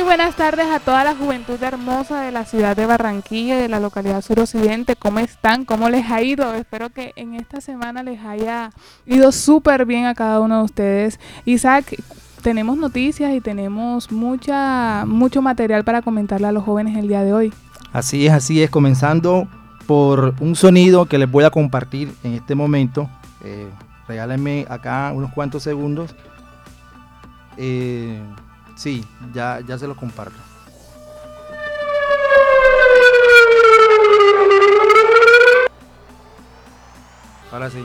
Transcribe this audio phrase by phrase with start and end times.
[0.00, 3.80] Muy buenas tardes a toda la juventud hermosa de la ciudad de Barranquilla de la
[3.80, 4.96] localidad suroccidente.
[4.96, 5.66] ¿Cómo están?
[5.66, 6.54] ¿Cómo les ha ido?
[6.54, 8.70] Espero que en esta semana les haya
[9.04, 11.20] ido súper bien a cada uno de ustedes.
[11.44, 12.02] Isaac,
[12.42, 17.34] tenemos noticias y tenemos mucha, mucho material para comentarle a los jóvenes el día de
[17.34, 17.52] hoy.
[17.92, 19.48] Así es, así es, comenzando
[19.86, 23.10] por un sonido que les voy a compartir en este momento.
[23.44, 23.68] Eh,
[24.08, 26.14] regálenme acá unos cuantos segundos.
[27.58, 28.18] Eh,
[28.80, 30.38] Sí, ya, ya se lo comparto.
[37.52, 37.84] Ahora sí.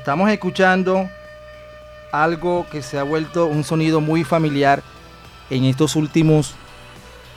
[0.00, 1.10] Estamos escuchando
[2.10, 4.82] algo que se ha vuelto un sonido muy familiar
[5.50, 6.54] en estos últimos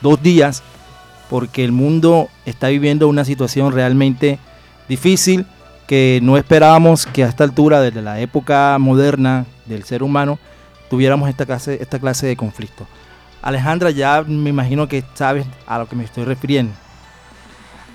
[0.00, 0.62] dos días,
[1.28, 4.38] porque el mundo está viviendo una situación realmente
[4.88, 5.44] difícil
[5.86, 10.38] que no esperábamos que a esta altura, desde la época moderna del ser humano,
[10.88, 12.86] tuviéramos esta clase, esta clase de conflicto.
[13.42, 16.72] Alejandra, ya me imagino que sabes a lo que me estoy refiriendo.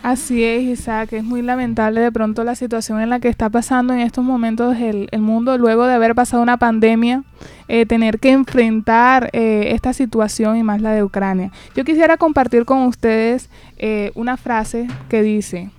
[0.02, 3.94] Así es, Isaac, es muy lamentable de pronto la situación en la que está pasando
[3.94, 7.24] en estos momentos el, mundo luego de haber pasado una pandemia,
[7.68, 11.52] eh, tener que enfrentar eh, esta situación y más la de Ucrania.
[11.76, 15.70] Yo quisiera compartir con ustedes eh, una frase que dice,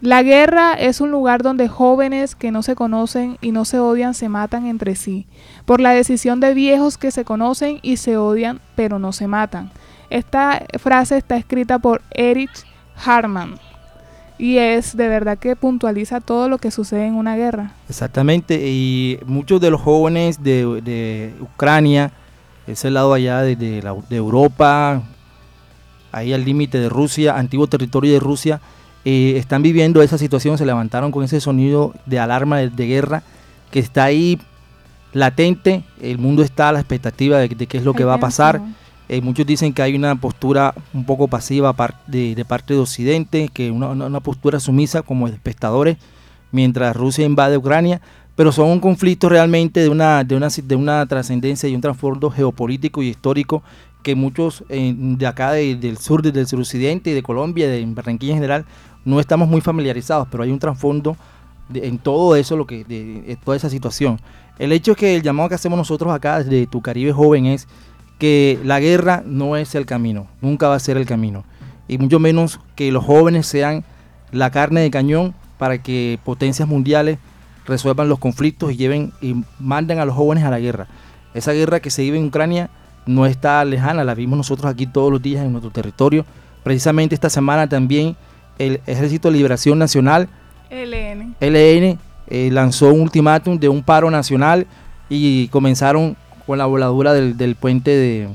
[0.00, 4.14] la guerra es un lugar donde jóvenes que no se conocen y no se odian
[4.14, 5.26] se matan entre sí,
[5.66, 9.70] por la decisión de viejos que se conocen y se odian pero no se matan.
[10.08, 12.64] Esta frase está escrita por Erich
[13.04, 13.58] Harman
[14.38, 17.72] y es de verdad que puntualiza todo lo que sucede en una guerra.
[17.88, 22.12] Exactamente, y muchos de los jóvenes de, Ucrania,
[22.66, 25.02] ese lado allá de, de, Europa,
[26.12, 28.60] ahí al límite de Rusia, antiguo territorio de Rusia,
[29.04, 33.22] eh, están viviendo esa situación, se levantaron con ese sonido de alarma de, guerra
[33.70, 34.38] que está ahí
[35.12, 38.60] latente, el mundo está a la expectativa de, qué es lo que va a pasar.
[39.08, 41.74] Eh, muchos dicen que hay una postura un poco pasiva
[42.06, 45.96] de, parte de Occidente, que una, una, postura sumisa como espectadores
[46.50, 48.00] mientras Rusia invade Ucrania,
[48.34, 52.30] pero son un conflicto realmente de una, de una, de una trascendencia y un trasfondo
[52.30, 53.62] geopolítico y histórico
[54.02, 58.38] que muchos eh, de acá del sur, del suroccidente y de Colombia, de Barranquilla en
[58.38, 58.64] general,
[59.04, 61.16] no estamos muy familiarizados, pero hay un trasfondo
[61.74, 64.20] en todo eso, lo que, de, toda esa situación.
[64.58, 67.66] El hecho es que el llamado que hacemos nosotros acá desde Tu Caribe Joven es
[68.18, 71.44] que la guerra no es el camino, nunca va a ser el camino.
[71.88, 73.84] Y mucho menos que los jóvenes sean
[74.32, 77.18] la carne de cañón para que potencias mundiales
[77.66, 80.86] resuelvan los conflictos y lleven y manden a los jóvenes a la guerra.
[81.34, 82.70] Esa guerra que se vive en Ucrania
[83.06, 86.24] no está lejana, la vimos nosotros aquí todos los días en nuestro territorio.
[86.64, 88.16] Precisamente esta semana también
[88.58, 90.28] el Ejército de Liberación Nacional,
[90.70, 91.98] LN, LN
[92.28, 94.66] eh, lanzó un ultimátum de un paro nacional
[95.08, 96.16] y comenzaron
[96.46, 98.28] con la voladura del, puente de,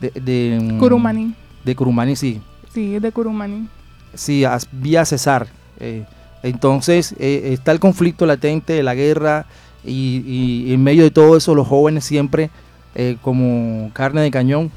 [0.00, 1.34] de, mm, Curumani.
[1.64, 2.40] De Curumani, sí.
[2.72, 3.68] Sí, de Curumani.
[4.14, 5.48] Sí, vía Cesar.
[5.78, 6.04] Eh,
[6.42, 9.46] entonces eh, está el conflicto latente, la guerra
[9.84, 12.50] y, en medio de todo eso los jóvenes siempre
[12.94, 14.70] eh, como carne de cañón,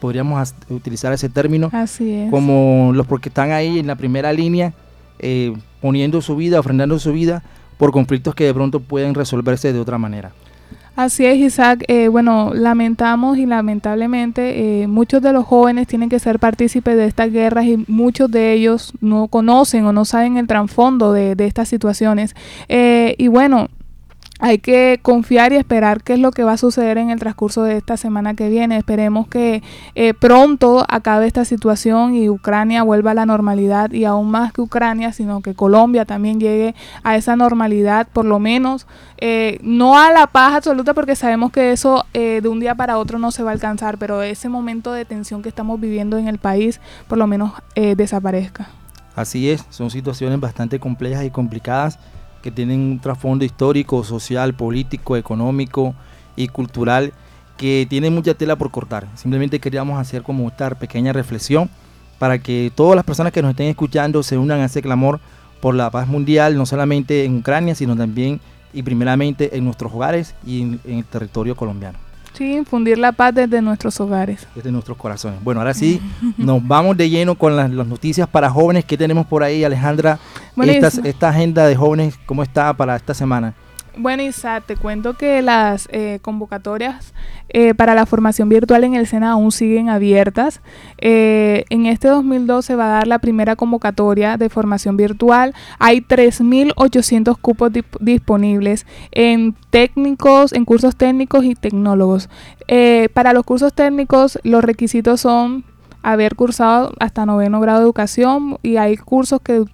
[0.00, 2.30] podríamos utilizar ese término, Así es.
[2.30, 4.74] como los porque están ahí en la primera línea
[5.80, 7.42] poniendo su vida, ofrendando su vida
[7.78, 10.32] por conflictos que de pronto pueden resolverse de otra manera.
[10.98, 11.84] Así es, Isaac.
[11.86, 17.06] Eh, bueno, lamentamos y lamentablemente eh, muchos de los jóvenes tienen que ser partícipes de
[17.06, 21.46] estas guerras y muchos de ellos no conocen o no saben el trasfondo de, de
[21.46, 22.34] estas situaciones.
[22.68, 23.68] Eh, y bueno,
[24.38, 27.64] hay que confiar y esperar qué es lo que va a suceder en el transcurso
[27.64, 28.76] de esta semana que viene.
[28.76, 29.62] Esperemos que
[29.94, 34.60] eh, pronto acabe esta situación y Ucrania vuelva a la normalidad y aún más que
[34.60, 38.86] Ucrania, sino que Colombia también llegue a esa normalidad, por lo menos
[39.18, 42.98] eh, no a la paz absoluta porque sabemos que eso eh, de un día para
[42.98, 46.28] otro no se va a alcanzar, pero ese momento de tensión que estamos viviendo en
[46.28, 48.68] el país por lo menos desaparezca.
[49.14, 51.98] Así es, son situaciones bastante complejas y complicadas
[52.42, 55.94] que tienen un trasfondo histórico, social, político, económico
[56.36, 57.12] y cultural
[57.56, 59.08] que tiene mucha tela por cortar.
[59.16, 61.68] Simplemente queríamos hacer como esta pequeña reflexión
[62.18, 65.20] para que todas las personas que nos estén escuchando se unan a ese clamor
[65.60, 68.40] por la paz mundial, no solamente en Ucrania, sino también
[68.72, 71.98] y primeramente en nuestros hogares y en, el territorio colombiano.
[72.32, 74.46] Sí, infundir la paz desde nuestros hogares.
[74.54, 75.42] Desde nuestros corazones.
[75.42, 76.00] Bueno, ahora sí,
[76.36, 78.84] nos vamos de lleno con las, noticias para jóvenes.
[78.84, 80.18] ¿Qué tenemos por ahí, Alejandra?
[81.04, 83.54] esta agenda de jóvenes, ¿cómo está para esta semana?
[84.00, 87.14] Bueno, Isa, te cuento que las eh, convocatorias
[87.48, 90.60] eh, para la formación virtual en el SENA aún siguen abiertas.
[90.98, 95.52] Eh, en este 2012 va a dar la primera convocatoria de formación virtual.
[95.80, 102.28] Hay 3.800 cupos disponibles en técnicos, en cursos técnicos y tecnólogos.
[103.14, 105.64] para los cursos técnicos, los requisitos son
[106.04, 109.64] haber cursado hasta noveno grado de educación y hay cursos que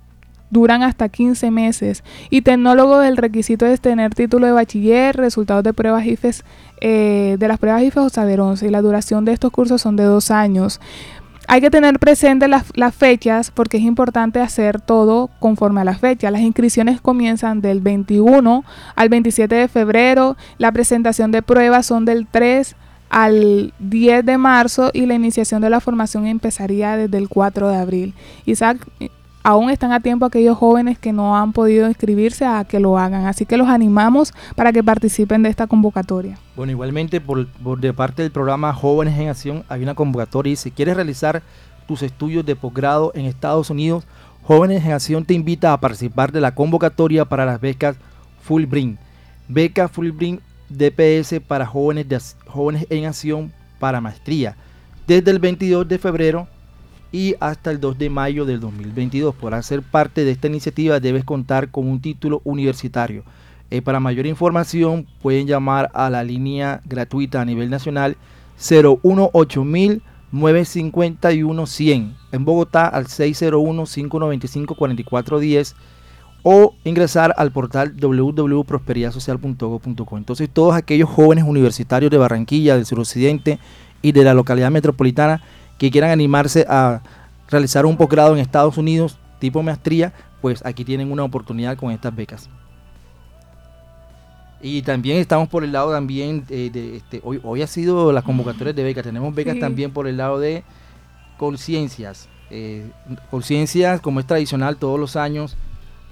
[0.54, 2.02] duran hasta 15 meses.
[2.30, 6.44] Y tecnólogo, el requisito es tener título de bachiller, resultados de pruebas IFES,
[6.80, 8.66] eh, de las pruebas IFES o saber 11.
[8.66, 10.80] Y la duración de estos cursos son de dos años.
[11.46, 12.64] Hay que tener presente las,
[12.94, 16.32] fechas porque es importante hacer todo conforme a las fechas.
[16.32, 18.64] Las inscripciones comienzan del 21
[18.94, 20.36] al 27 de febrero.
[20.56, 22.76] La presentación de pruebas son del 3
[23.10, 27.76] al 10 de marzo y la iniciación de la formación empezaría desde el 4 de
[27.76, 28.14] abril.
[28.46, 28.78] Isaac,
[29.44, 33.26] aún están a tiempo aquellos jóvenes que no han podido inscribirse a que lo hagan.
[33.26, 36.38] Así que los animamos para que participen de esta convocatoria.
[36.56, 37.46] Bueno, igualmente por,
[37.78, 41.42] de parte del programa Jóvenes en Acción hay una convocatoria y si quieres realizar
[41.86, 44.04] tus estudios de posgrado en Estados Unidos,
[44.42, 47.96] Jóvenes en Acción te invita a participar de la convocatoria para las becas
[48.42, 48.98] Fullbring.
[49.48, 50.40] Beca Fullbring
[50.70, 54.56] DPS para jóvenes, de, jóvenes en acción para maestría.
[55.06, 56.48] Desde el 22 de febrero
[57.14, 59.36] y hasta el 2 de mayo del 2022.
[59.36, 63.22] Para ser parte de esta iniciativa debes contar con un título universitario.
[63.70, 68.16] Eh, para mayor información pueden llamar a la línea gratuita a nivel nacional
[68.58, 69.64] 018
[70.32, 75.76] 951 100 en Bogotá al 601 595 4410
[76.42, 80.18] o ingresar al portal www.prosperidadsocial.go.co.
[80.18, 83.60] Entonces todos aquellos jóvenes universitarios de Barranquilla, del suroccidente
[84.02, 85.40] y de la localidad metropolitana
[85.78, 87.02] que quieran animarse a
[87.48, 92.14] realizar un posgrado en Estados Unidos tipo maestría, pues aquí tienen una oportunidad con estas
[92.14, 92.48] becas.
[94.60, 98.24] Y también estamos por el lado también eh, de este, hoy, hoy ha sido las
[98.24, 99.04] convocatorias de becas.
[99.04, 100.64] Tenemos becas también por el lado de
[101.36, 102.30] conciencias.
[102.50, 102.90] Eh,
[103.30, 105.58] conciencias, como es tradicional todos los años,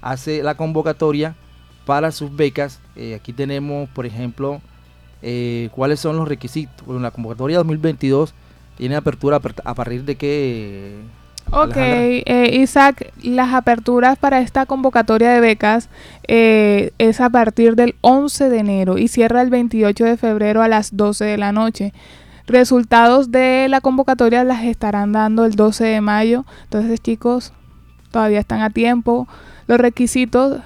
[0.01, 1.35] hace la convocatoria
[1.87, 2.79] para sus becas.
[2.95, 4.61] Eh, aquí tenemos, por ejemplo,
[5.71, 6.85] cuáles son los requisitos.
[6.85, 8.35] Bueno, la convocatoria 2022
[8.77, 11.01] ¿Tiene apertura a partir de qué?
[11.51, 15.89] Ok, eh, Isaac, las aperturas para esta convocatoria de becas
[16.27, 20.67] eh, es a partir del 11 de enero y cierra el 28 de febrero a
[20.67, 21.93] las 12 de la noche.
[22.47, 26.45] Resultados de la convocatoria las estarán dando el 12 de mayo.
[26.63, 27.53] Entonces, chicos,
[28.09, 29.27] todavía están a tiempo.
[29.67, 30.59] Los requisitos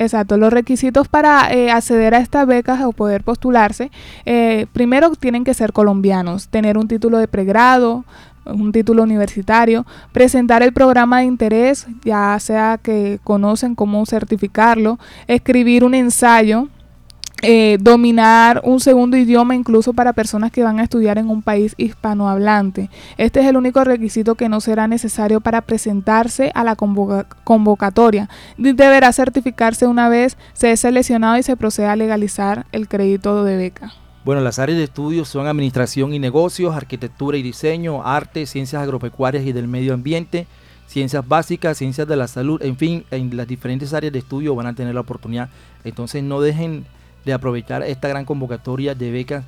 [0.00, 3.90] Exacto, los requisitos para eh, acceder a estas becas o poder postularse,
[4.24, 8.06] eh, primero tienen que ser colombianos, tener un título de pregrado,
[8.46, 15.84] un título universitario, presentar el programa de interés, ya sea que conocen cómo certificarlo, escribir
[15.84, 16.68] un ensayo
[17.42, 21.74] eh, dominar un segundo idioma incluso para personas que van a estudiar en un país
[21.78, 22.90] hispanohablante.
[23.16, 28.28] Este es el único requisito que no será necesario para presentarse a la convocatoria.
[28.58, 33.56] Deberá certificarse una vez se es seleccionado y se procede a legalizar el crédito de
[33.56, 33.92] beca.
[34.22, 39.44] Bueno, las áreas de estudio son administración y negocios, arquitectura y diseño, arte, ciencias agropecuarias
[39.46, 40.46] y del medio ambiente,
[40.86, 44.66] ciencias básicas, ciencias de la salud, en fin, en las diferentes áreas de estudio van
[44.66, 45.48] a tener la oportunidad.
[45.84, 46.84] Entonces no dejen
[47.24, 49.44] de aprovechar esta gran convocatoria de becas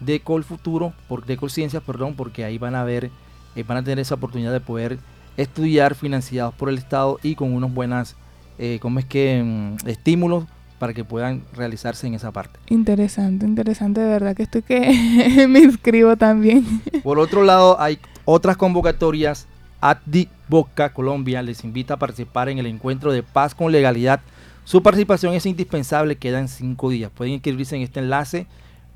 [0.00, 3.10] de Colfuturo, por, de Colciencias, perdón, porque ahí van a ver,
[3.56, 4.98] eh, van a tener esa oportunidad de poder
[5.36, 8.16] estudiar financiados por el Estado y con unos buenas,
[8.58, 9.42] eh, ¿cómo es que?
[9.42, 10.44] Mm, estímulos
[10.78, 12.58] para que puedan realizarse en esa parte.
[12.68, 16.82] Interesante, interesante, de verdad que estoy que me inscribo también.
[17.02, 19.46] Por otro lado, hay otras convocatorias.
[19.80, 24.20] ADI Boca Colombia les invita a participar en el encuentro de paz con legalidad
[24.64, 27.10] su participación es indispensable, quedan cinco días.
[27.14, 28.46] Pueden inscribirse en este enlace.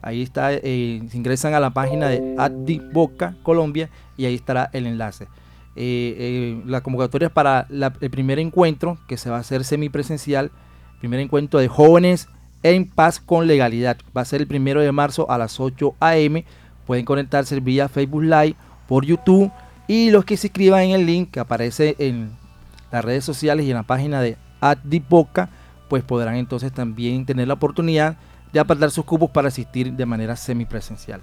[0.00, 4.70] Ahí está, eh, se ingresan a la página de Addi Boca Colombia y ahí estará
[4.72, 5.24] el enlace.
[5.76, 10.50] Eh, eh, la convocatoria es para el primer encuentro que se va a hacer semipresencial,
[11.00, 12.28] primer encuentro de jóvenes
[12.62, 13.98] en paz con legalidad.
[14.16, 16.44] Va a ser el primero de marzo a las 8 a.m.
[16.86, 18.56] Pueden conectarse vía Facebook Live,
[18.88, 19.52] por YouTube
[19.86, 22.30] y los que se inscriban en el link que aparece en
[22.90, 25.50] las redes sociales y en la página de Adipoca,
[25.88, 28.16] pues podrán entonces también tener la oportunidad
[28.52, 31.20] de apartar sus cupos para asistir de manera semipresencial.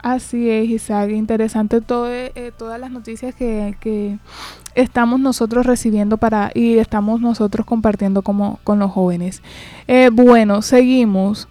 [0.00, 1.10] Así es, Isaac.
[1.10, 4.18] Interesante todo, eh, todas las noticias que,
[4.74, 9.42] estamos nosotros recibiendo para y estamos nosotros compartiendo como, con los jóvenes.
[9.88, 11.48] Eh, bueno, seguimos.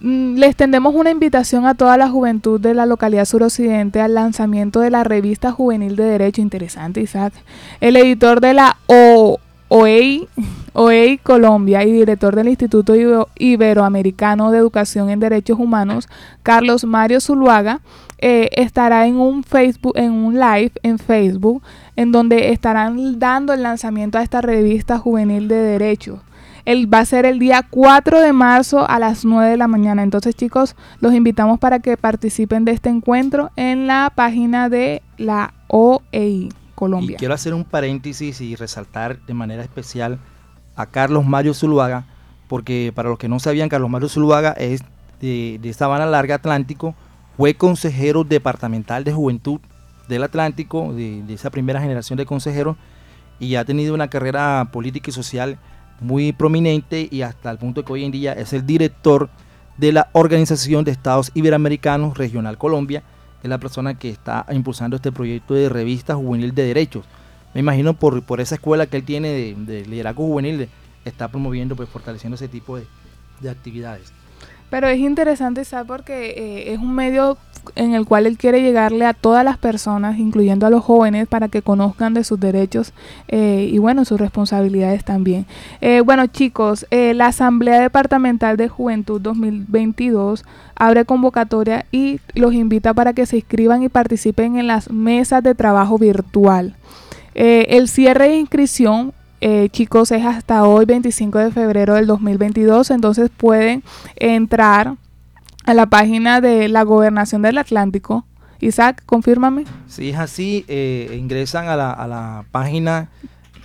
[0.00, 4.80] Mm, les tendemos una invitación a toda la juventud de la localidad suroccidente al lanzamiento
[4.80, 6.42] de la revista juvenil de Derecho.
[6.42, 7.34] Interesante, Isaac.
[7.80, 9.38] El editor de la O
[9.68, 10.28] OEI,
[10.74, 12.94] OEI Colombia y director del Instituto
[13.36, 16.08] Iberoamericano de Educación en Derechos Humanos,
[16.44, 17.80] Carlos Mario Zuluaga,
[18.18, 21.62] eh, estará en un Facebook, en un live en Facebook,
[21.96, 26.20] en donde estarán dando el lanzamiento a esta revista juvenil de derechos.
[26.64, 30.02] El, va a ser el día 4 de marzo a las 9 de la mañana.
[30.02, 35.54] Entonces, chicos, los invitamos para que participen de este encuentro en la página de la
[35.68, 36.48] OEI.
[36.76, 37.14] Colombia.
[37.14, 40.20] Y quiero hacer un paréntesis y resaltar de manera especial
[40.76, 42.04] a Carlos Mario Zuluaga,
[42.46, 44.84] porque para los que no sabían, Carlos Mario Zuluaga es
[45.20, 46.94] de, de Sabana Larga Atlántico,
[47.36, 49.60] fue consejero departamental de juventud
[50.06, 52.76] del Atlántico, de, de, esa primera generación de consejeros,
[53.40, 55.58] y ha tenido una carrera política y social
[56.00, 59.28] muy prominente y hasta el punto que hoy en día es el director
[59.76, 63.02] de la Organización de Estados Iberoamericanos Regional Colombia,
[63.46, 67.04] es la persona que está impulsando este proyecto de revista juvenil de derechos.
[67.54, 70.68] Me imagino por, por esa escuela que él tiene de, liderazgo juvenil,
[71.04, 74.12] está promoviendo, pues fortaleciendo ese tipo de actividades.
[74.70, 75.86] Pero es interesante, ¿sabes?
[75.86, 77.38] Porque eh, es un medio
[77.74, 81.48] en el cual él quiere llegarle a todas las personas, incluyendo a los jóvenes, para
[81.48, 82.92] que conozcan de sus derechos
[83.26, 85.46] eh, y, bueno, sus responsabilidades también.
[85.80, 90.44] Eh, bueno, chicos, la Asamblea Departamental de Juventud 2022
[90.76, 95.56] abre convocatoria y los invita para que se inscriban y participen en las mesas de
[95.56, 96.76] trabajo virtual.
[97.34, 99.12] el cierre de inscripción
[99.48, 102.90] eh, chicos, es hasta hoy, 25 de febrero del 2022.
[102.90, 103.84] Entonces pueden
[104.16, 104.96] entrar
[105.64, 108.26] a la página de la Gobernación del Atlántico.
[108.60, 109.64] Isaac, confírmame.
[109.86, 110.64] Sí, es así.
[110.66, 113.10] Eh, ingresan a la, a la, página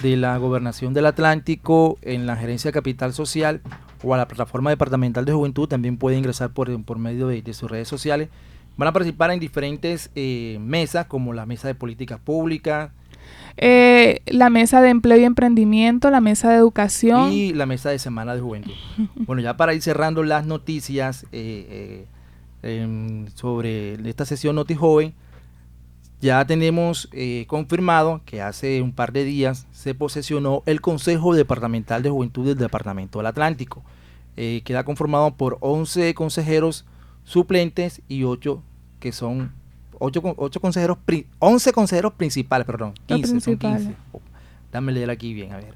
[0.04, 3.62] de la Gobernación del Atlántico en la Gerencia Capital Social
[4.04, 5.68] o a la plataforma departamental de juventud.
[5.68, 8.30] También pueden ingresar por, por medio de, sus redes sociales.
[8.78, 12.92] Van a participar en diferentes eh, mesas, como la mesa de políticas públicas,
[13.58, 17.32] eh, la mesa de empleo y emprendimiento, la mesa de educación.
[17.32, 18.74] Y la mesa de semana de juventud.
[19.16, 22.06] bueno, ya para ir cerrando las noticias eh,
[22.64, 25.14] eh, sobre esta sesión Noti Joven,
[26.22, 27.10] ya tenemos
[27.48, 32.60] confirmado que hace un par de días se posesionó el Consejo Departamental de Juventud del
[32.60, 33.84] Departamento del Atlántico.
[34.36, 36.86] queda conformado por 11 consejeros
[37.24, 38.62] suplentes y 8
[39.00, 39.52] que son
[40.02, 40.98] ocho, consejeros,
[41.40, 43.96] 11 consejeros principales, perdón, 15, son 15.
[44.72, 45.76] dame leer aquí bien, a ver.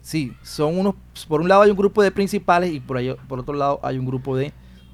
[0.00, 0.94] sí, son unos,
[1.28, 3.98] por un lado hay un grupo de principales y por ahí, por otro lado hay
[3.98, 4.52] un grupo de,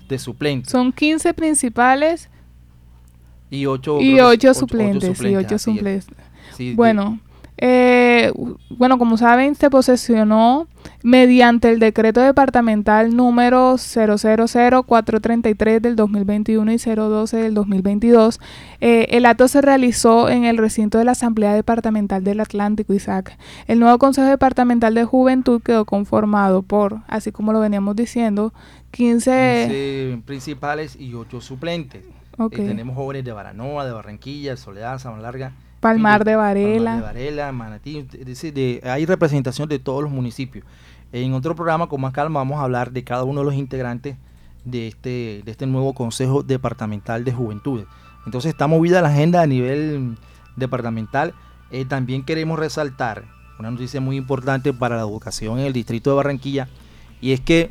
[0.08, 0.72] de suplentes.
[0.72, 2.28] Son 15 principales
[3.48, 6.06] y 8 y ocho, suplentes, y 8 suplentes.
[6.74, 7.20] bueno,
[7.62, 8.32] eh,
[8.70, 10.66] bueno, como saben, se posesionó
[11.02, 18.40] mediante el decreto departamental número 000433 del 2021 y 012 del 2022.
[18.80, 23.36] Eh, el acto se realizó en el recinto de la Asamblea Departamental del Atlántico, Isaac.
[23.66, 28.54] El nuevo Consejo Departamental de Juventud quedó conformado por, así como lo veníamos diciendo,
[28.92, 32.04] 15, principales y 8 suplentes.
[32.38, 36.92] Eh, tenemos jóvenes de Baranoa, de Barranquilla, Soledad, San Larga Palmar de Varela.
[36.92, 38.06] Palmar de Varela, Manatí,
[38.84, 40.64] hay representación de todos los municipios.
[41.12, 44.16] En otro programa con más calma vamos a hablar de cada uno de los integrantes
[44.64, 47.86] de este, de este nuevo Consejo Departamental de Juventudes.
[48.26, 50.16] Entonces está movida la agenda a nivel
[50.56, 51.34] departamental.
[51.70, 53.24] Eh, también queremos resaltar
[53.58, 56.68] una noticia muy importante para la educación en el distrito de Barranquilla
[57.20, 57.70] y es que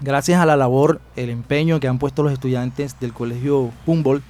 [0.00, 4.24] gracias a la labor, el empeño que han puesto los estudiantes del Colegio Humboldt,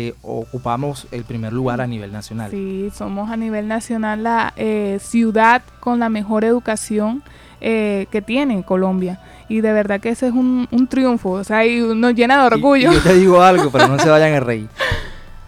[0.00, 2.52] eh, ocupamos el primer lugar a nivel nacional.
[2.52, 7.24] Sí, somos a nivel nacional la eh, ciudad con la mejor educación
[7.60, 9.20] eh, que tiene Colombia.
[9.48, 12.92] Y de verdad que ese es un, triunfo, o sea, y nos llena de orgullo.
[12.92, 14.68] Y, yo te digo algo, pero no se vayan a reír.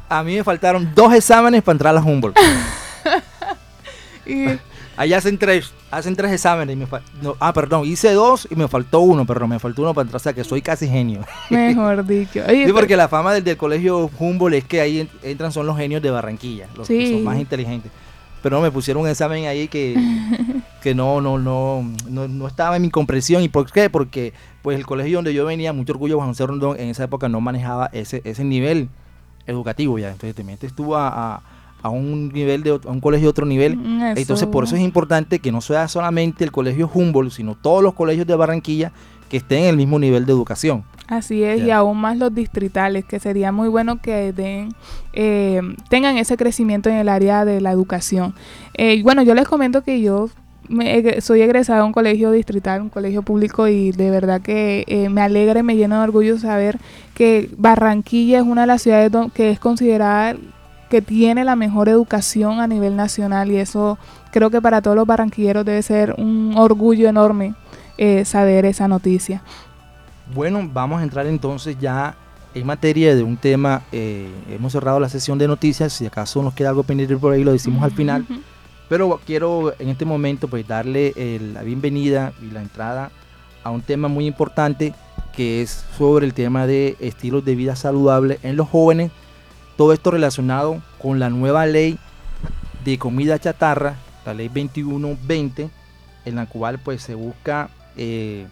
[0.08, 2.36] A mí me faltaron dos exámenes para entrar a la Humboldt.
[4.26, 4.46] y
[5.00, 6.74] Allá hacen tres, hacen tres exámenes.
[6.74, 6.86] Y me
[7.40, 10.16] ah, perdón, hice dos y me faltó uno, pero me faltó uno para entrar.
[10.16, 11.22] O sea, que soy casi genio.
[11.50, 12.42] Mejor dicho.
[12.46, 16.10] sí, porque la fama del, colegio Humboldt es que ahí entran son los genios de
[16.10, 17.90] Barranquilla, los que son más inteligentes.
[18.42, 19.96] Pero no, me pusieron un examen ahí que,
[20.82, 23.42] que no, no, no, no, estaba en mi comprensión.
[23.42, 23.88] ¿Y por qué?
[23.88, 27.26] Porque pues el colegio donde yo venía, mucho orgullo, Juan José Rondón, en esa época
[27.30, 28.90] no manejaba ese, ese nivel
[29.46, 30.10] educativo ya.
[30.10, 31.42] Entonces te metes tú a a
[31.88, 33.76] un nivel de a un colegio de otro nivel.
[33.76, 34.20] Mm, eso.
[34.20, 37.94] Entonces, por eso es importante que no sea solamente el colegio Humboldt, sino todos los
[37.94, 38.92] colegios de Barranquilla
[39.30, 40.84] que estén en el mismo nivel de educación.
[41.06, 44.74] Así es, y aún más los distritales, que sería muy bueno que den,
[45.12, 48.34] eh, tengan ese crecimiento en el área de la educación.
[48.74, 50.30] Eh, y bueno, yo les comento que yo
[50.68, 55.08] me soy egresada a un colegio distrital, un colegio público, y de verdad que eh,
[55.08, 56.78] me alegra y me llena de orgullo saber
[57.14, 60.36] que Barranquilla es una de las ciudades que es considerada
[60.90, 63.96] que tiene la mejor educación a nivel nacional y eso
[64.32, 67.54] creo que para todos los barranquilleros debe ser un orgullo enorme
[67.96, 69.42] eh, saber esa noticia.
[70.34, 72.14] Bueno, vamos a entrar entonces ya
[72.54, 73.82] en materia de un tema.
[73.92, 75.92] eh, hemos cerrado la sesión de noticias.
[75.92, 78.26] Si acaso nos queda algo pendiente por ahí, lo decimos al final.
[78.88, 83.10] Pero quiero en este momento pues darle el- la bienvenida y la entrada
[83.62, 84.94] a un tema muy importante
[85.36, 89.12] que es sobre el tema de estilos de vida saludable en los jóvenes.
[89.80, 91.98] Todo esto relacionado con la nueva ley
[92.84, 93.96] de comida chatarra,
[94.26, 95.70] la ley 2120,
[96.26, 98.46] en la cual pues se busca eh,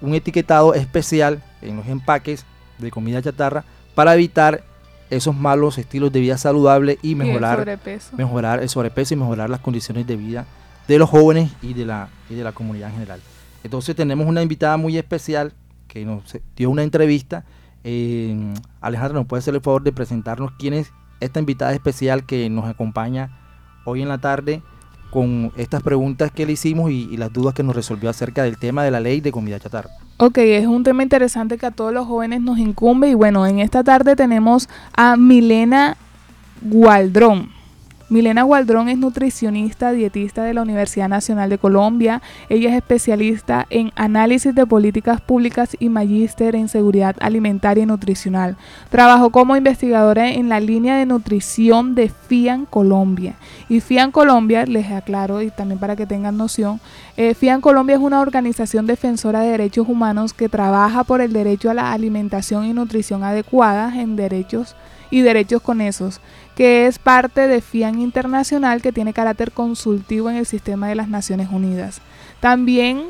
[0.00, 2.46] un etiquetado especial en los empaques
[2.78, 4.64] de comida chatarra para evitar
[5.10, 8.16] esos malos estilos de vida saludable y Y el mejorar sobrepeso.
[8.16, 10.46] mejorar el sobrepeso y mejorar las condiciones de vida
[10.88, 13.20] de los jóvenes y de la, y de la comunidad en general.
[13.62, 15.52] Entonces tenemos una invitada muy especial
[15.86, 17.44] que nos dio una entrevista.
[17.88, 18.34] Eh,
[19.12, 23.30] ¿nos puede hacer el favor de presentarnos quién es esta invitada especial que nos acompaña
[23.84, 24.60] hoy en la tarde
[25.12, 28.58] con estas preguntas que le hicimos y, y las dudas que nos resolvió acerca del
[28.58, 29.90] tema de la ley de comida chatarra?
[30.16, 33.60] Ok, es un tema interesante que a todos los jóvenes nos incumbe y bueno, en
[33.60, 35.96] esta tarde tenemos a Milena
[36.62, 37.55] Gualdrón.
[38.08, 42.22] Milena Gualdrón es nutricionista, dietista de la Universidad Nacional de Colombia.
[42.48, 48.56] Ella es especialista en análisis de políticas públicas y magíster en seguridad alimentaria y nutricional.
[48.90, 53.34] Trabajó como investigadora en la línea de nutrición de FIAN Colombia.
[53.68, 56.80] Y FIAN Colombia, les aclaro y también para que tengan noción,
[57.16, 61.70] eh, FIAN Colombia es una organización defensora de derechos humanos que trabaja por el derecho
[61.70, 64.76] a la alimentación y nutrición adecuadas en derechos
[65.10, 66.20] y derechos con esos,
[66.56, 71.08] que es parte de FIAN Internacional que tiene carácter consultivo en el sistema de las
[71.08, 72.00] Naciones Unidas.
[72.40, 73.02] También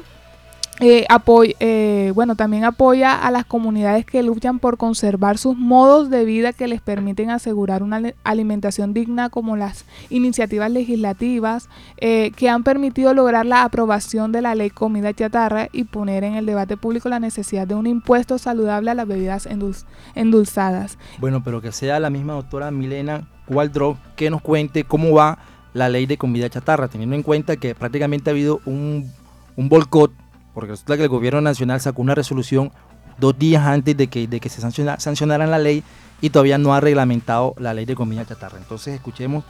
[0.80, 6.10] eh, apoy- eh, bueno, también apoya a las comunidades que luchan por conservar sus modos
[6.10, 12.30] de vida que les permiten asegurar una ali- alimentación digna, como las iniciativas legislativas eh,
[12.36, 16.44] que han permitido lograr la aprobación de la ley comida chatarra y poner en el
[16.44, 20.98] debate público la necesidad de un impuesto saludable a las bebidas endul- endulzadas.
[21.20, 25.38] Bueno, pero que sea la misma doctora Milena Waldrop que nos cuente cómo va
[25.74, 29.12] la ley de comida chatarra, teniendo en cuenta que prácticamente ha habido un,
[29.56, 30.12] un boicot,
[30.54, 32.72] porque resulta que el gobierno nacional sacó una resolución
[33.18, 35.82] dos días antes de que, de que se sanciona, sancionara la ley
[36.20, 38.58] y todavía no ha reglamentado la ley de comida chatarra.
[38.58, 39.44] Entonces escuchemos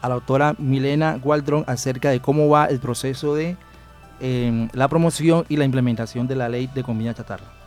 [0.00, 3.56] a la doctora Milena Waldron acerca de cómo va el proceso de
[4.20, 7.63] eh, la promoción y la implementación de la ley de comida chatarra.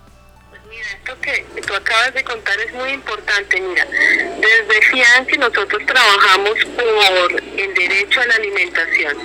[0.69, 3.61] Mira, esto que tú acabas de contar es muy importante.
[3.61, 9.17] Mira, desde FIANCI nosotros trabajamos por el derecho a la alimentación.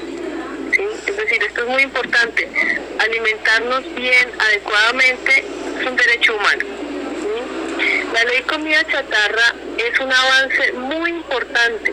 [0.72, 0.82] ¿sí?
[1.06, 2.48] Es decir, esto es muy importante.
[2.98, 5.44] Alimentarnos bien, adecuadamente,
[5.80, 6.64] es un derecho humano.
[8.12, 11.92] La ley comida chatarra es un avance muy importante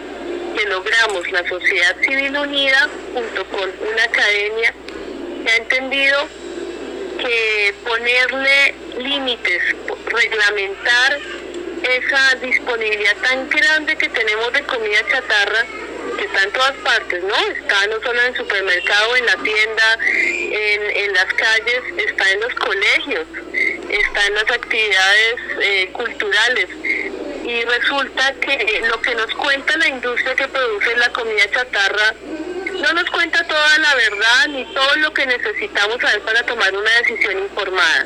[0.56, 4.74] que logramos la sociedad civil unida junto con una academia
[5.44, 6.28] que ha entendido
[7.20, 9.62] que ponerle límites,
[10.06, 11.20] reglamentar
[11.84, 15.66] esa disponibilidad tan grande que tenemos de comida chatarra,
[16.18, 17.36] que está en todas partes, ¿no?
[17.36, 22.42] Está no solo en el supermercado, en la tienda, en, en las calles, está en
[22.42, 26.68] los colegios, está en las actividades eh, culturales.
[27.46, 32.14] Y resulta que lo que nos cuenta la industria que produce la comida chatarra
[32.80, 36.92] no nos cuenta toda la verdad ni todo lo que necesitamos saber para tomar una
[37.02, 38.06] decisión informada.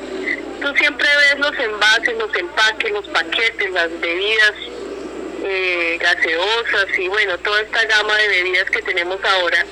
[0.62, 4.54] Tú siempre ves los envases, los empaques, los paquetes, las bebidas
[5.46, 9.66] eh, gaseosas y bueno, toda esta gama de bebidas que tenemos ahora.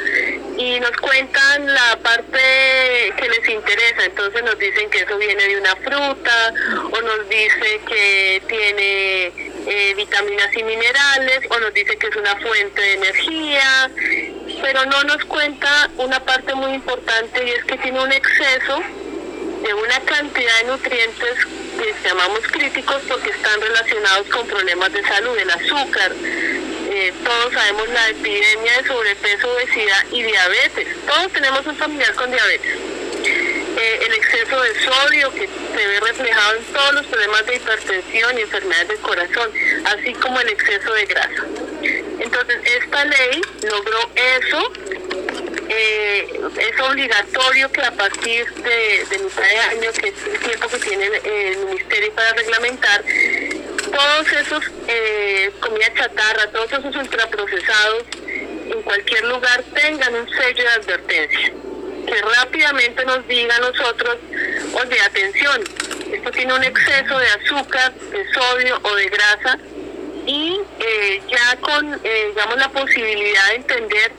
[0.57, 5.57] Y nos cuentan la parte que les interesa, entonces nos dicen que eso viene de
[5.57, 6.53] una fruta
[6.91, 9.31] o nos dice que tiene
[9.65, 13.91] eh, vitaminas y minerales o nos dice que es una fuente de energía,
[14.61, 18.83] pero no nos cuenta una parte muy importante y es que tiene un exceso
[19.61, 21.45] de una cantidad de nutrientes
[21.77, 26.11] que llamamos críticos porque están relacionados con problemas de salud, el azúcar.
[26.13, 30.87] Eh, todos sabemos la epidemia de sobrepeso, obesidad y diabetes.
[31.05, 32.75] Todos tenemos un familiar con diabetes.
[33.77, 38.37] Eh, el exceso de sodio que se ve reflejado en todos los problemas de hipertensión
[38.37, 39.51] y enfermedades del corazón,
[39.85, 41.43] así como el exceso de grasa.
[42.31, 44.73] Entonces, esta ley logró eso.
[45.73, 50.77] Eh, es obligatorio que a partir de, de, mitad año, que es el tiempo que
[50.79, 53.03] tiene el Ministerio para reglamentar,
[53.91, 60.69] todos esos eh, comida chatarra, todos esos ultraprocesados en cualquier lugar tengan un sello de
[60.69, 61.53] advertencia
[62.07, 64.17] que rápidamente nos diga a nosotros,
[64.73, 65.63] oye, atención,
[66.11, 69.59] esto tiene un exceso de azúcar, de sodio o de grasa
[70.25, 74.11] y eh, ya con, eh, digamos, la posibilidad de entender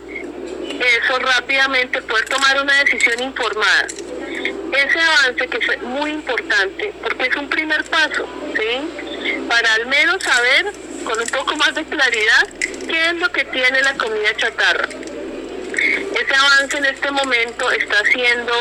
[0.81, 3.87] eso rápidamente, poder tomar una decisión informada.
[3.87, 9.39] Ese avance que es muy importante, porque es un primer paso, ¿sí?
[9.49, 10.73] Para al menos saber
[11.05, 12.49] con un poco más de claridad
[12.89, 14.89] qué es lo que tiene la comida chatarra.
[14.89, 18.53] Ese avance en este momento está siendo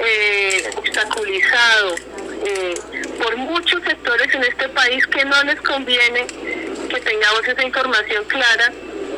[0.00, 1.94] eh, obstaculizado
[2.44, 2.74] eh,
[3.22, 6.26] por muchos sectores en este país que no les conviene
[6.92, 8.72] que tengamos esa información clara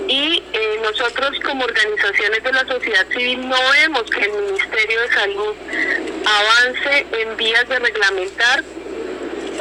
[0.06, 5.08] y eh, nosotros como organizaciones de la sociedad civil no vemos que el Ministerio de
[5.12, 5.54] Salud
[6.24, 8.62] avance en vías de reglamentar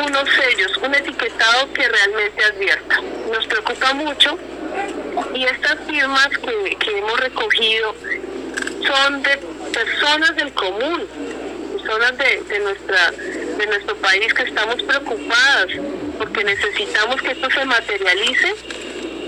[0.05, 3.01] unos sellos, un etiquetado que realmente advierta.
[3.31, 4.37] Nos preocupa mucho
[5.33, 7.95] y estas firmas que, hemos recogido
[8.85, 9.39] son de
[9.73, 11.07] personas del común,
[11.77, 15.69] personas de, de, nuestra, de nuestro país que estamos preocupadas
[16.23, 18.55] porque necesitamos que esto se materialice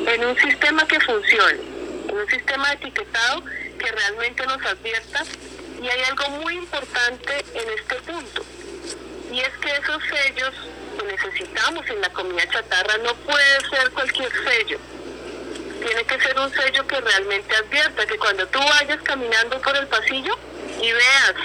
[0.08, 1.60] en un sistema que funcione,
[2.08, 3.44] en un sistema etiquetado
[3.78, 5.24] que realmente nos advierta.
[5.82, 8.46] Y hay algo muy importante en este punto,
[9.30, 10.54] y es que esos sellos
[10.98, 14.80] que necesitamos en la comida chatarra no puede ser cualquier sello.
[15.86, 19.88] Tiene que ser un sello que realmente advierta que cuando tú vayas caminando por el
[19.88, 20.34] pasillo
[20.82, 21.36] y veas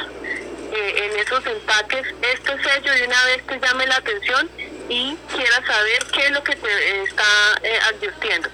[0.72, 4.48] eh, en esos empaques este sello de una vez te llame la atención
[4.90, 5.16] y
[5.66, 8.48] saber qué es lo que te está eh, advirtiendo.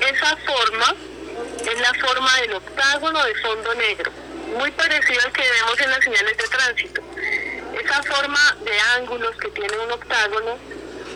[0.00, 0.94] Esa forma
[1.60, 4.12] es la forma del octágono de fondo negro,
[4.58, 7.02] muy parecido al que vemos en las señales de tránsito.
[7.82, 10.58] Esa forma de ángulos que tiene un octágono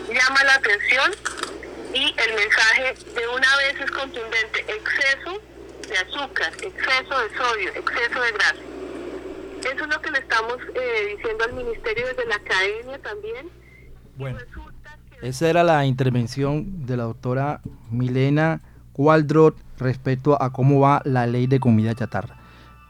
[0.09, 1.15] llama la atención
[1.93, 5.41] y el mensaje de una vez es contundente, exceso
[5.87, 8.55] de azúcar, exceso de sodio, exceso de grasa.
[9.61, 13.49] Eso es lo que le estamos eh, diciendo al ministerio desde la academia también.
[14.15, 14.39] Bueno,
[15.21, 18.61] esa era la intervención de la doctora Milena
[18.95, 22.35] Waldrot respecto a cómo va la ley de comida chatarra.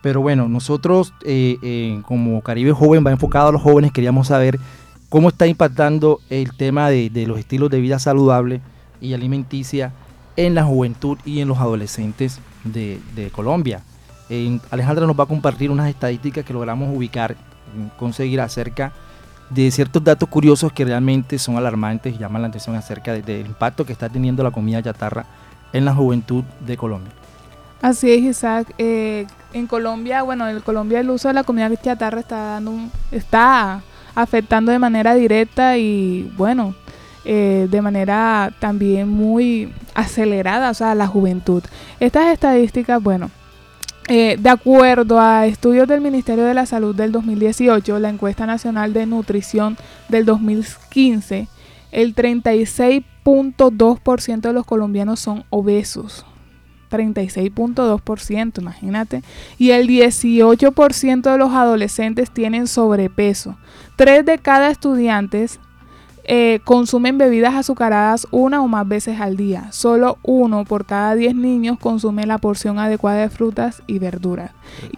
[0.02, 4.60] Pero bueno, nosotros eh, eh, como Caribe Joven va enfocado a los jóvenes, queríamos saber
[5.10, 8.62] cómo está impactando el tema de, los estilos de vida saludable
[9.00, 9.92] y alimenticia
[10.38, 13.84] en la juventud y en los adolescentes de, de Colombia.
[14.72, 17.36] Alejandra nos va a compartir unas estadísticas que logramos ubicar,
[17.98, 19.11] conseguir acerca de
[19.72, 23.94] ciertos datos curiosos que realmente son alarmantes y llaman la atención acerca del impacto que
[23.94, 25.26] está teniendo la comida chatarra
[25.74, 27.12] en la juventud de Colombia.
[27.82, 28.74] Así es, Isaac.
[28.78, 32.74] Eh, en Colombia, bueno, en Colombia el uso de la comida chatarra está dando
[33.12, 33.82] está
[34.16, 36.76] afectando de manera directa y bueno,
[37.26, 41.64] eh, de manera también muy acelerada, o sea, la juventud.
[42.00, 43.30] Estas estadísticas, bueno,
[44.14, 48.92] eh, de acuerdo a estudios del Ministerio de la Salud del 2018, la encuesta nacional
[48.92, 49.78] de nutrición
[50.10, 51.48] del 2015,
[51.94, 56.26] el 36.2% de los colombianos son obesos.
[56.90, 59.24] 36.2%, imagínate.
[59.58, 63.56] Y el 18% de los adolescentes tienen sobrepeso.
[63.96, 65.62] Tres de cada estudiantes
[66.24, 69.72] eh, consumen bebidas azucaradas una o más veces al día.
[69.72, 74.52] Solo uno por cada 10 niños consume la porción adecuada de frutas y verduras.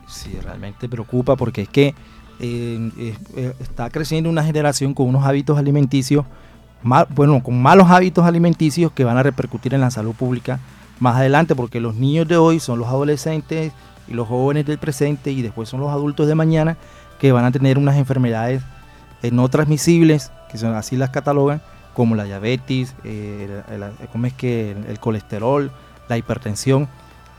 [0.08, 1.96] Sí, realmente preocupa porque es que
[2.40, 6.26] eh, eh, está creciendo una generación con unos hábitos alimenticios,
[7.16, 10.60] bueno, con malos hábitos alimenticios que van a repercutir en la salud pública
[11.00, 13.72] más adelante, porque los niños de hoy son los adolescentes
[14.10, 16.76] y los jóvenes del presente y después son los adultos de mañana
[17.20, 18.62] que van a tener unas enfermedades
[19.32, 21.62] no transmisibles que son, así las catalogan,
[21.94, 23.84] como la diabetes, eh, el,
[24.26, 25.72] es que el, colesterol,
[26.08, 26.88] la hipertensión,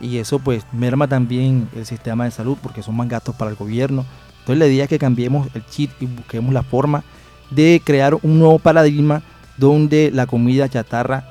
[0.00, 3.56] y eso pues merma también el sistema de salud porque son más gastos para el
[3.56, 4.04] gobierno.
[4.40, 7.02] Entonces la idea es que cambiemos el chip y busquemos la forma
[7.50, 9.22] de crear un nuevo paradigma
[9.56, 11.24] donde la comida chatarra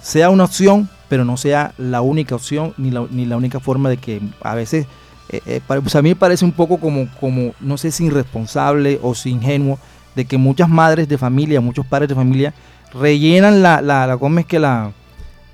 [0.00, 3.88] sea una opción, pero no sea la única opción ni la, ni la única forma
[3.88, 4.86] de que a veces,
[5.30, 9.00] eh, eh, pues a mí me parece un poco como, como, no sé si irresponsable
[9.02, 9.78] o si ingenuo,
[10.20, 12.52] de que muchas madres de familia, muchos padres de familia
[12.92, 14.92] rellenan la, la, la ¿cómo es que la,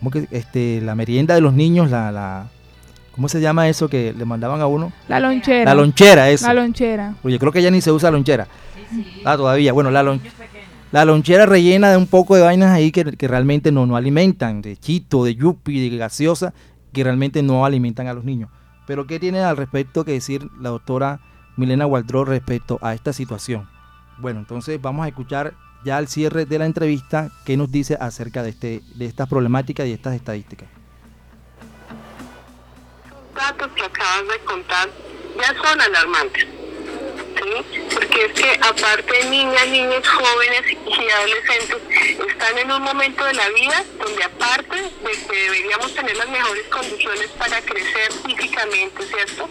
[0.01, 2.49] cómo que, este, la merienda de los niños, la, la,
[3.13, 4.93] ¿cómo se llama eso que le mandaban a uno?
[5.07, 5.65] La lonchera.
[5.67, 6.49] La lonchera, eso.
[6.49, 7.15] La lonchera.
[7.23, 8.49] Oye, creo que ya ni se usa lonchera.
[8.75, 9.23] Sí, sí.
[9.25, 9.73] Ah, todavía.
[9.73, 10.35] Bueno, la lonchera.
[10.91, 14.77] la lonchera rellena de un poco de vainas ahí que, realmente no, no alimentan, de
[14.77, 16.55] chito, de yupi, de gaseosa,
[16.93, 18.51] que realmente no alimentan a los niños.
[18.85, 21.21] Pero ¿qué tiene al respecto que decir la doctora
[21.57, 23.76] Milena Waldró respecto a esta situación?
[24.19, 28.43] Bueno, entonces vamos a escuchar ya al cierre de la entrevista qué nos dice acerca
[28.43, 30.69] de, este, de estas problemáticas y estas estadísticas.
[33.09, 34.89] Los datos que acabas de contar
[35.39, 36.47] ya son alarmantes
[37.93, 41.79] porque es que aparte niñas, niños jóvenes y adolescentes
[42.29, 46.67] están en un momento de la vida donde aparte de que deberíamos tener las mejores
[46.69, 49.49] condiciones para crecer físicamente, ¿cierto?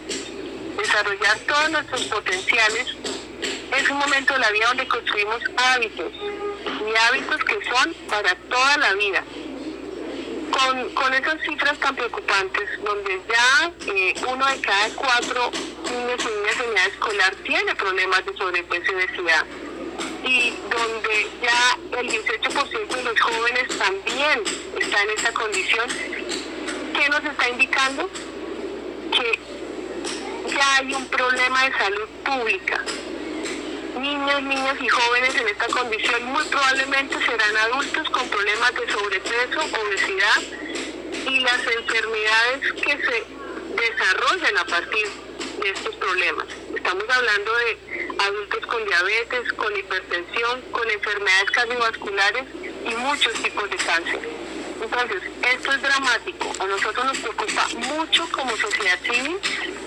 [0.78, 2.96] Desarrollar todos nuestros potenciales,
[3.78, 8.78] es un momento de la vida donde construimos hábitos y hábitos que son para toda
[8.78, 9.24] la vida
[10.52, 15.52] con, con esas cifras tan preocupantes, donde ya eh, uno de cada cuatro
[15.84, 19.46] niños y niñas en edad escolar tiene problemas de sobrepeso y obesidad,
[20.24, 24.44] y donde ya el 18% de los jóvenes también
[24.80, 25.90] está en esa condición,
[26.94, 28.10] ¿qué nos está indicando?
[29.12, 29.40] Que
[30.56, 32.82] ya hay un problema de salud pública
[34.00, 39.60] niños, niñas y jóvenes en esta condición muy probablemente serán adultos con problemas de sobrepeso,
[39.60, 40.42] obesidad
[41.28, 43.24] y las enfermedades que se
[43.76, 45.08] desarrollan a partir
[45.62, 46.46] de estos problemas.
[46.76, 52.44] Estamos hablando de adultos con diabetes, con hipertensión, con enfermedades cardiovasculares
[52.86, 54.45] y muchos tipos de cáncer.
[54.86, 56.52] Entonces, esto es dramático.
[56.60, 59.38] A nosotros nos preocupa mucho como sociedad civil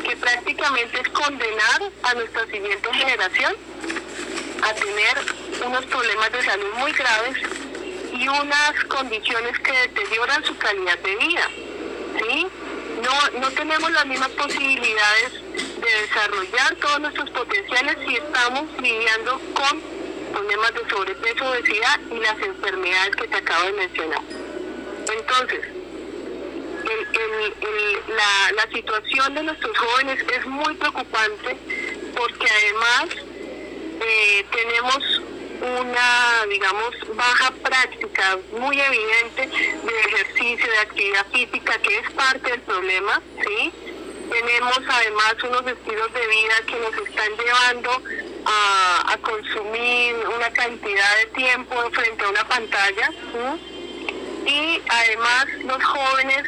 [0.02, 3.54] que prácticamente es condenar a nuestra siguiente generación
[4.60, 5.18] a tener
[5.64, 7.36] unos problemas de salud muy graves
[8.12, 11.48] y unas condiciones que deterioran su calidad de vida.
[12.18, 12.46] ¿sí?
[13.00, 19.80] No, no tenemos las mismas posibilidades de desarrollar todos nuestros potenciales si estamos lidiando con
[20.32, 24.47] problemas de sobrepeso, obesidad y las enfermedades que te acabo de mencionar.
[25.08, 25.60] Entonces,
[28.54, 31.56] la, situación de nuestros jóvenes es muy preocupante
[32.16, 33.16] porque además
[34.00, 35.22] eh, tenemos
[35.60, 42.60] una, digamos, baja práctica muy evidente de ejercicio, de actividad física, que es parte del
[42.60, 43.72] problema, ¿sí?
[44.30, 48.02] Tenemos además unos estilos de vida que nos están llevando
[48.44, 53.10] a, consumir una cantidad de tiempo frente a una pantalla,
[54.48, 56.42] y además los jóvenes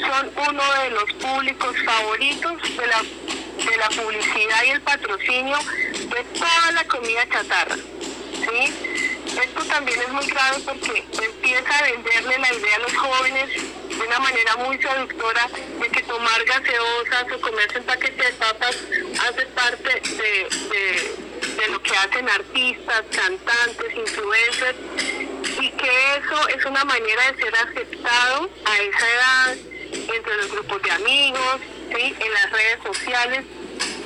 [0.00, 5.56] son uno de los públicos favoritos de la de la publicidad y el patrocinio
[5.92, 7.76] de toda la comida chatarra.
[7.76, 8.74] ¿sí?
[9.42, 13.50] Esto también es muy grave porque empieza a venderle la idea a los jóvenes
[13.88, 15.48] de una manera muy seductora
[15.80, 18.76] de que tomar gaseosas o comerse un paquete de papas
[19.28, 20.48] hace parte de,
[21.56, 25.33] de lo que hacen artistas, cantantes, influencers
[25.76, 29.56] que eso es una manera de ser aceptado a esa edad
[30.14, 31.60] entre los grupos de amigos,
[31.94, 32.14] ¿sí?
[32.18, 33.44] en las redes sociales.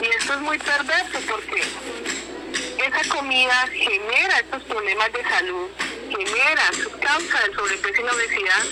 [0.02, 1.62] Y esto es muy perverso porque
[2.86, 5.68] esa comida genera estos problemas de salud,
[6.08, 8.64] genera causa del sobrepeso y la obesidad,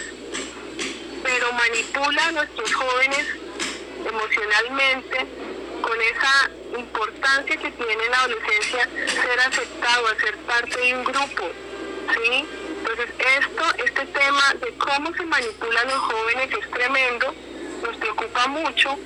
[1.22, 3.26] pero manipula a nuestros jóvenes
[4.08, 5.26] emocionalmente
[5.82, 11.04] con esa importancia que tiene en la adolescencia ser aceptado, a ser parte de un
[11.04, 11.50] grupo,
[12.14, 12.46] ¿sí?
[12.88, 17.34] Entonces esto, este tema de cómo se manipulan los jóvenes es tremendo,
[17.82, 18.96] nos preocupa mucho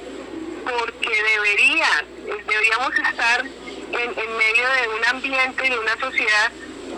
[0.64, 2.04] porque debería,
[2.46, 6.52] deberíamos estar en, medio de un ambiente y de una sociedad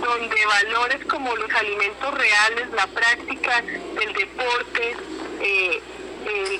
[0.05, 4.97] donde valores como los alimentos reales, la práctica del deporte,
[5.41, 5.81] eh,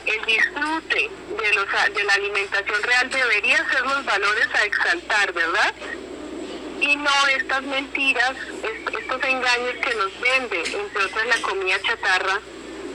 [0.07, 1.11] el, disfrute
[1.43, 5.75] de, los, de la alimentación real debería ser los valores a exaltar, ¿verdad?
[6.83, 8.35] y no estas mentiras,
[9.13, 12.41] estos engaños que nos vende, entre otras la comida chatarra,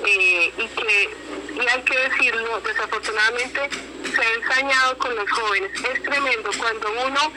[0.06, 1.10] eh, y que,
[1.56, 3.70] y hay que decirlo, desafortunadamente
[4.16, 5.72] se ha ensañado con los jóvenes.
[5.94, 7.32] Es tremendo cuando uno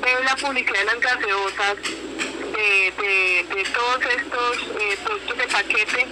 [0.00, 6.06] ve la publicidad de las gaseosas, de, de, todos estos eh, productos de paquete,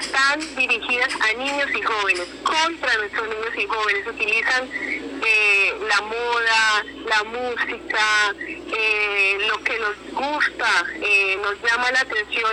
[0.00, 4.06] están dirigidas a niños y jóvenes, contra nuestros niños y jóvenes.
[4.06, 8.34] Utilizan eh, la moda, la música,
[8.72, 12.52] eh, lo que nos gusta, eh, nos llama la atención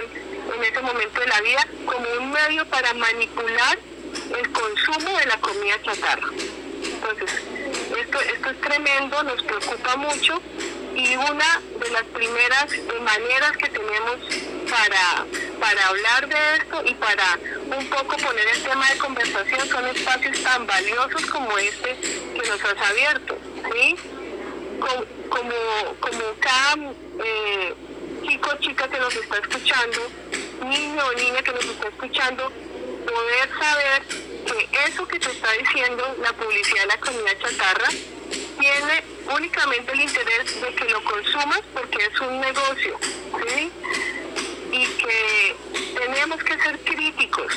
[0.56, 3.78] en ese momento de la vida como un medio para manipular
[4.38, 6.28] el consumo de la comida chatarra.
[6.84, 7.32] Entonces,
[8.00, 10.41] esto, esto es tremendo, nos preocupa mucho
[10.95, 12.67] y una de las primeras
[13.02, 14.17] maneras que tenemos
[14.69, 15.26] para,
[15.60, 17.39] para hablar de esto y para
[17.78, 22.63] un poco poner el tema de conversación son espacios tan valiosos como este que nos
[22.63, 23.38] has abierto,
[23.74, 23.95] ¿sí?
[24.81, 25.53] Como,
[25.99, 26.75] como, cada
[27.23, 27.73] eh,
[28.27, 29.99] chico chica que nos está escuchando,
[30.65, 32.51] niño o niña que nos está escuchando,
[33.05, 34.03] poder saber
[34.45, 37.89] que eso que te está diciendo la publicidad de la comida chatarra
[38.59, 39.03] tiene
[39.35, 42.97] únicamente el interés de que lo consumas porque es un negocio,
[43.47, 43.71] ¿sí?
[44.71, 45.55] Y que
[45.95, 47.53] tenemos que ser críticos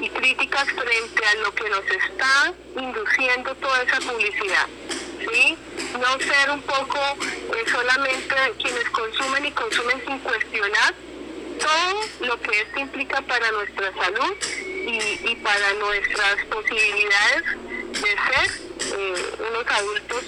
[0.00, 4.66] y críticas frente a lo que nos está induciendo toda esa publicidad,
[5.32, 5.56] ¿sí?
[5.98, 10.94] No ser un poco eh, solamente quienes consumen y consumen sin cuestionar
[11.58, 17.44] todo lo que esto implica para nuestra salud y, para nuestras posibilidades
[17.92, 18.60] de ser
[18.96, 20.24] eh, unos adultos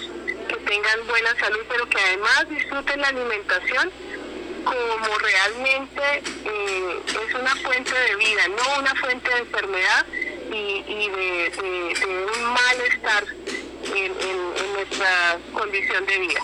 [0.47, 3.91] que tengan buena salud, pero que además disfruten la alimentación
[4.63, 6.01] como realmente
[6.45, 10.05] eh, es una fuente de vida, no una fuente de enfermedad
[10.51, 11.51] y, de,
[12.35, 16.39] un malestar en, nuestra condición de vida.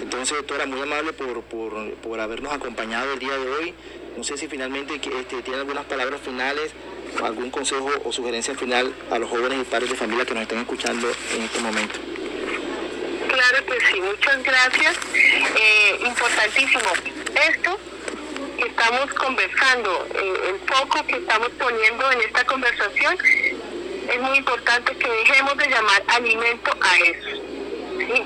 [0.00, 3.74] Entonces, doctora, muy amable por, por, por, habernos acompañado el día de hoy.
[4.16, 6.72] No sé si finalmente este, tiene algunas palabras finales,
[7.22, 10.58] algún consejo o sugerencia final a los jóvenes y padres de familia que nos están
[10.58, 12.00] escuchando en este momento.
[13.28, 14.96] Claro que sí, muchas gracias.
[15.14, 16.90] Eh, importantísimo.
[17.48, 17.78] Esto
[18.58, 23.16] que estamos conversando, eh, el foco que estamos poniendo en esta conversación,
[24.10, 27.42] es muy importante que dejemos de llamar alimento a eso.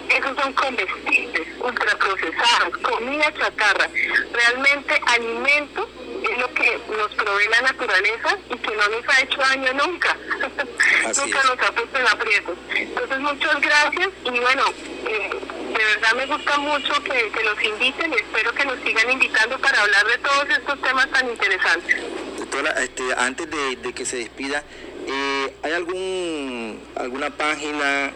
[0.09, 3.89] Esos son comestibles, ultraprocesados, comida chatarra.
[4.33, 5.89] Realmente alimento
[6.23, 10.17] es lo que nos provee la naturaleza y que no nos ha hecho daño nunca.
[11.17, 12.59] nunca nos ha puesto en aprietos.
[12.75, 14.65] Entonces, muchas gracias y bueno,
[15.07, 15.31] eh,
[15.77, 19.59] de verdad me gusta mucho que, que nos inviten y espero que nos sigan invitando
[19.59, 21.97] para hablar de todos estos temas tan interesantes.
[22.39, 24.63] Doctora, este, antes de, que se despida,
[25.07, 28.13] eh, ¿hay algún alguna página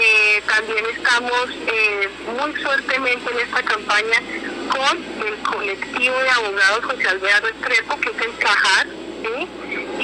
[0.00, 4.22] Eh, también estamos eh, muy fuertemente en esta campaña
[4.70, 9.48] con el colectivo de abogados José Alvear Restrepo, que es el CAJAR, y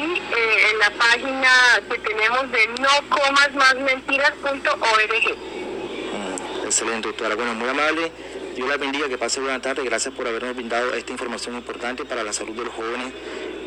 [0.01, 1.51] eh, en la página
[1.91, 5.37] que tenemos de nocomasmásmentiras.org.
[6.13, 7.35] Mm, excelente, doctora.
[7.35, 8.11] Bueno, muy amable.
[8.55, 9.83] Dios la bendiga, que pase buena tarde.
[9.85, 13.13] Gracias por habernos brindado esta información importante para la salud de los jóvenes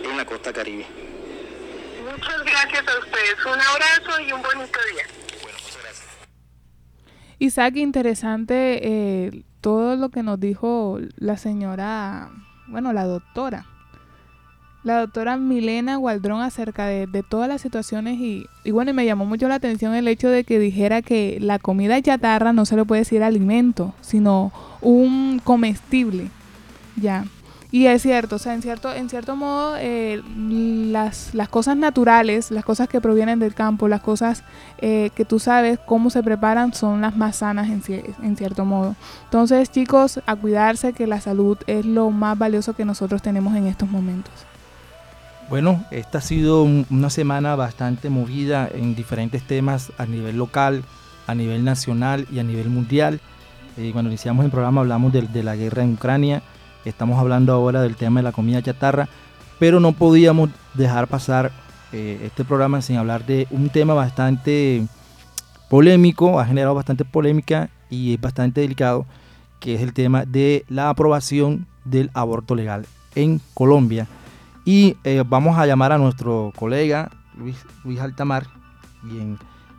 [0.04, 1.11] en la costa caribe.
[2.12, 3.46] Muchas gracias a ustedes.
[3.46, 5.04] Un abrazo y un bonito día.
[5.42, 6.08] Bueno, muchas gracias.
[7.40, 12.30] Isaac, interesante eh, todo lo que nos dijo la señora,
[12.68, 13.66] bueno, la doctora.
[14.84, 19.26] La doctora Milena Gualdrón acerca de, todas las situaciones y, y, bueno, y me llamó
[19.26, 22.84] mucho la atención el hecho de que dijera que la comida chatarra no se le
[22.84, 26.30] puede decir alimento, sino un comestible.
[26.96, 27.26] Ya.
[27.74, 32.52] Y es cierto, o sea, en cierto, en cierto modo, eh, las, las, cosas naturales,
[32.52, 34.44] las cosas que provienen del campo, las cosas
[34.80, 37.82] eh, que tú sabes cómo se preparan son las más sanas en,
[38.22, 38.98] en cierto modo.
[39.24, 43.68] Entonces, chicos, a cuidarse que la salud es lo más valioso que nosotros tenemos en
[43.68, 44.34] estos momentos.
[45.50, 50.84] Bueno, esta ha sido una semana bastante movida en diferentes temas a nivel local,
[51.26, 53.22] a nivel nacional y a nivel mundial.
[53.78, 56.44] Eh, cuando iniciamos el programa hablamos de, de la guerra en Ucrania
[56.86, 59.08] Estamos hablando ahora del tema de la comida chatarra,
[59.60, 61.52] pero no podíamos dejar pasar
[61.92, 64.88] eh, este programa sin hablar de un tema bastante
[65.70, 69.06] polémico, ha generado bastante polémica y es bastante delicado,
[69.60, 74.08] que es el tema de la aprobación del aborto legal en Colombia.
[74.66, 78.48] Y eh, vamos a llamar a nuestro colega Luis, Luis Altamar,
[79.08, 79.38] quien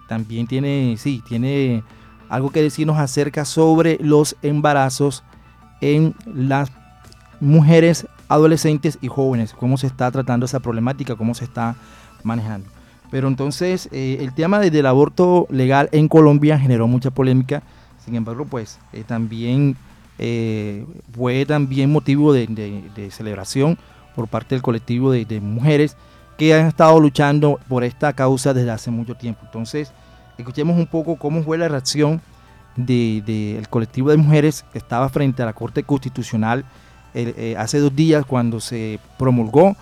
[0.08, 1.82] también tiene, sí, tiene
[2.28, 5.24] algo que decirnos acerca sobre los embarazos
[5.80, 6.70] en las
[7.42, 11.74] mujeres, adolescentes y jóvenes, cómo se está tratando esa problemática, cómo se está
[12.22, 12.68] manejando.
[13.10, 17.62] Pero entonces eh, el tema del aborto legal en Colombia generó mucha polémica,
[18.04, 19.76] sin embargo pues eh, también
[20.18, 23.76] eh, fue también motivo de, celebración
[24.14, 25.96] por parte del colectivo de, mujeres
[26.38, 29.40] que han estado luchando por esta causa desde hace mucho tiempo.
[29.44, 29.92] Entonces
[30.38, 32.22] escuchemos un poco cómo fue la reacción
[32.76, 36.64] del colectivo de mujeres que estaba frente a la Corte Constitucional
[37.14, 39.76] eh, hace dos días cuando se promulgó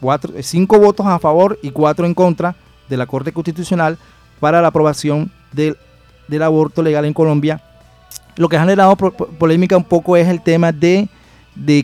[0.00, 2.56] cuatro, eh, cinco votos a favor y cuatro en contra
[2.88, 3.96] de la Corte Constitucional
[4.40, 5.76] para la aprobación del,
[6.42, 7.62] aborto legal en Colombia
[8.36, 11.08] lo que ha generado polémica un poco es el tema de,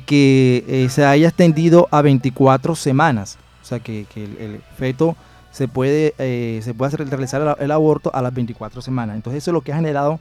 [0.04, 3.38] que eh, se haya extendido a 24 semanas.
[3.62, 5.14] O sea, que, el, feto
[5.52, 6.12] se puede,
[6.60, 9.14] se puede realizar el, aborto a las 24 semanas.
[9.14, 10.18] Entonces eso es lo que ha generado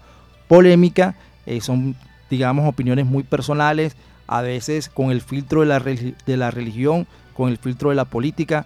[0.48, 1.16] polémica.
[1.62, 1.96] Son,
[2.30, 3.96] digamos, opiniones muy personales,
[4.30, 8.06] a veces con el filtro de la, de la religión, con el filtro de la
[8.06, 8.66] política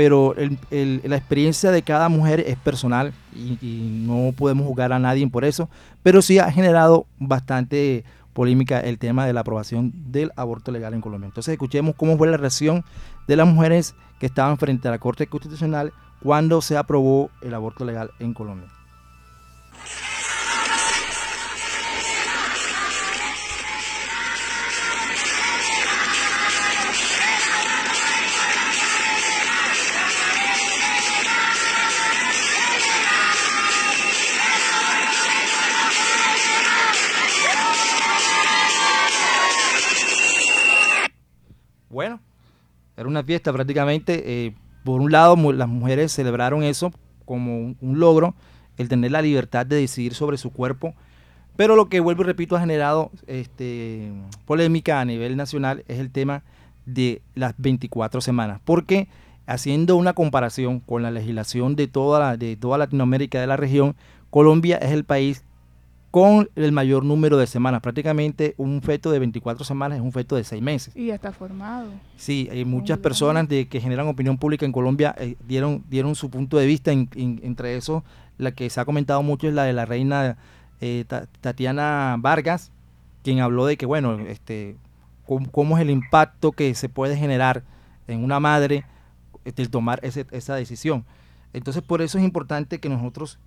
[0.00, 0.34] pero
[0.70, 3.58] la experiencia de cada mujer es personal y,
[4.06, 5.68] no podemos juzgar a nadie por eso,
[6.02, 11.02] pero sí ha generado bastante polémica el tema de la aprobación del aborto legal en
[11.02, 11.26] Colombia.
[11.26, 12.82] Entonces escuchemos cómo fue la reacción
[13.26, 15.92] de las mujeres que estaban frente a la Corte Constitucional
[16.22, 18.68] cuando se aprobó el aborto legal en Colombia.
[43.00, 44.22] Era una fiesta prácticamente.
[44.26, 46.92] Eh, por un lado, las mujeres celebraron eso
[47.24, 48.34] como un, logro,
[48.76, 50.94] el tener la libertad de decidir sobre su cuerpo.
[51.56, 54.10] Pero lo que vuelvo y repito ha generado este,
[54.46, 56.42] polémica a nivel nacional es el tema
[56.86, 58.60] de las 24 semanas.
[58.64, 59.08] Porque
[59.46, 63.96] haciendo una comparación con la legislación de toda, de toda Latinoamérica, de la región,
[64.30, 65.44] Colombia es el país
[66.10, 67.80] con el mayor número de semanas.
[67.80, 70.96] Prácticamente un feto de 24 semanas es un feto de 6 meses.
[70.96, 71.90] Y ya está formado.
[72.16, 76.30] Sí, hay muchas personas de que generan opinión pública en Colombia eh, dieron, dieron su
[76.30, 76.90] punto de vista.
[76.90, 78.04] entre eso,
[78.38, 80.36] la que se ha comentado mucho es la de la reina
[80.80, 81.04] eh,
[81.40, 82.72] Tatiana Vargas,
[83.22, 84.76] quien habló de que, bueno, este,
[85.26, 87.62] cómo, es el impacto que se puede generar
[88.08, 88.84] en una madre
[89.44, 91.04] este, el tomar esa decisión.
[91.52, 93.38] Entonces, por eso es importante que nosotros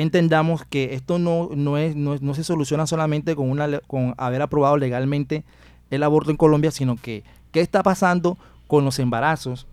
[0.00, 4.76] entendamos que esto no, no, es, no, se soluciona solamente con, una, con haber aprobado
[4.76, 5.44] legalmente
[5.90, 7.22] el aborto en Colombia, sino que
[7.52, 9.66] qué está pasando con los embarazos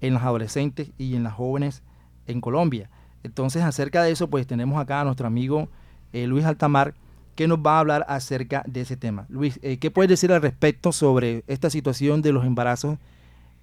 [0.00, 1.82] en los adolescentes y en las jóvenes
[2.26, 2.90] en Colombia.
[3.22, 5.68] Entonces, acerca de eso, pues tenemos acá a nuestro amigo
[6.12, 6.94] eh, Luis Altamar,
[7.36, 9.26] que nos va a hablar acerca de ese tema.
[9.28, 12.98] Luis, eh, ¿qué puedes decir al respecto sobre esta situación de los embarazos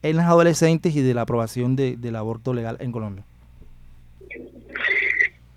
[0.04, 3.26] en las adolescentes y de la aprobación del aborto legal en Colombia?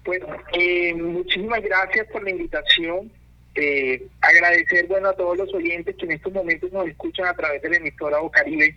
[0.05, 3.11] Bueno, eh, muchísimas gracias por la invitación.
[3.55, 7.63] Eh, agradecer bueno a todos los oyentes que en estos momentos nos escuchan a través
[7.63, 8.77] de la emisora Caribe.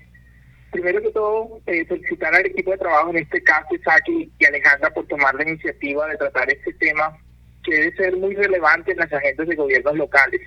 [0.71, 4.89] Primero que todo, eh, felicitar al equipo de trabajo, en este caso Isaki y Alejandra,
[4.93, 7.17] por tomar la iniciativa de tratar este tema
[7.63, 10.41] que debe ser muy relevante en las agendas de gobiernos locales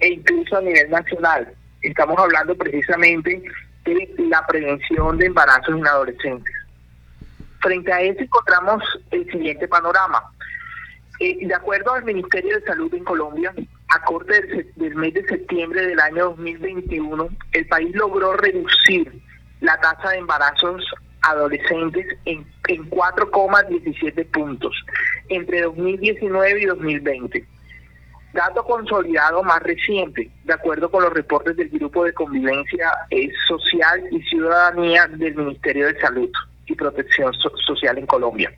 [0.00, 1.54] e incluso a nivel nacional.
[1.80, 3.42] Estamos hablando precisamente
[3.84, 6.54] de la prevención de embarazos en adolescentes.
[7.60, 10.22] Frente a eso encontramos el siguiente panorama.
[11.18, 13.54] Eh, de acuerdo al Ministerio de Salud en Colombia,
[13.88, 19.12] a corte del, mes de septiembre del año 2021, el país logró reducir
[19.60, 20.82] la tasa de embarazos
[21.22, 24.74] adolescentes en, en 4,17 puntos
[25.28, 27.44] entre 2019 y 2020.
[28.32, 34.04] Dato consolidado más reciente, de acuerdo con los reportes del Grupo de Convivencia eh, Social
[34.10, 36.30] y Ciudadanía del Ministerio de Salud
[36.70, 38.50] y Protección Social en Colombia.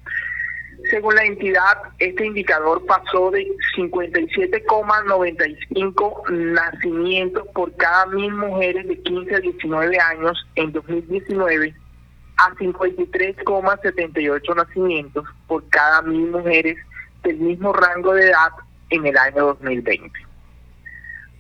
[0.91, 3.47] Según la entidad, este indicador pasó de
[3.77, 11.75] 57,95 nacimientos por cada mil mujeres de 15 a 19 años en 2019
[12.37, 16.77] a 53,78 nacimientos por cada mil mujeres
[17.23, 18.51] del mismo rango de edad
[18.91, 20.11] en el año 2020.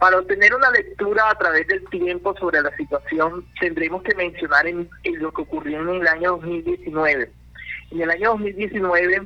[0.02, 4.90] Para obtener una lectura a través del tiempo sobre la situación, tendremos que mencionar en,
[5.04, 7.30] lo que ocurrió en el año 2019.
[7.92, 9.22] En el año 2019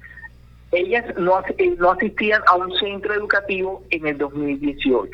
[0.71, 5.11] Ellas no, eh, no asistían a un centro educativo en el 2018.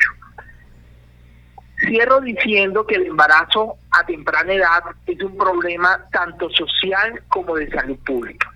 [1.86, 7.68] Cierro diciendo que el embarazo a temprana edad es un problema tanto social como de
[7.70, 8.52] salud pública.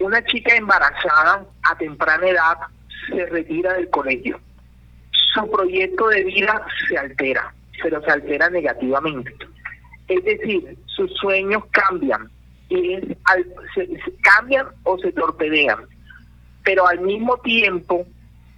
[0.00, 2.58] Una chica embarazada a temprana edad
[3.06, 4.40] se retira del colegio.
[5.34, 9.34] Su proyecto de vida se altera, pero se altera negativamente.
[10.08, 12.30] Es decir, sus sueños cambian
[12.68, 12.96] y
[13.74, 13.88] se,
[14.22, 15.86] cambian o se torpedean.
[16.64, 18.06] Pero al mismo tiempo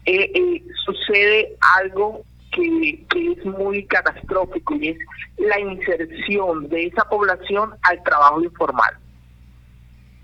[0.05, 2.23] eh, eh, sucede algo
[2.53, 4.99] que, que es muy catastrófico y es
[5.39, 8.97] la inserción de esa población al trabajo informal,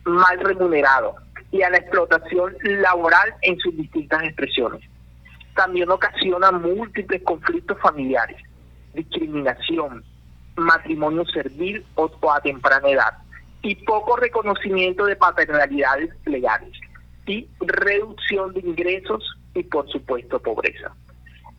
[0.04, 4.82] mal remunerado y a la explotación laboral en sus distintas expresiones.
[5.54, 8.36] También ocasiona múltiples conflictos familiares,
[8.94, 10.04] discriminación,
[10.56, 13.14] matrimonio servil o, a temprana edad
[13.62, 16.72] y poco reconocimiento de paternalidades legales
[17.26, 20.94] y reducción de ingresos y por supuesto pobreza.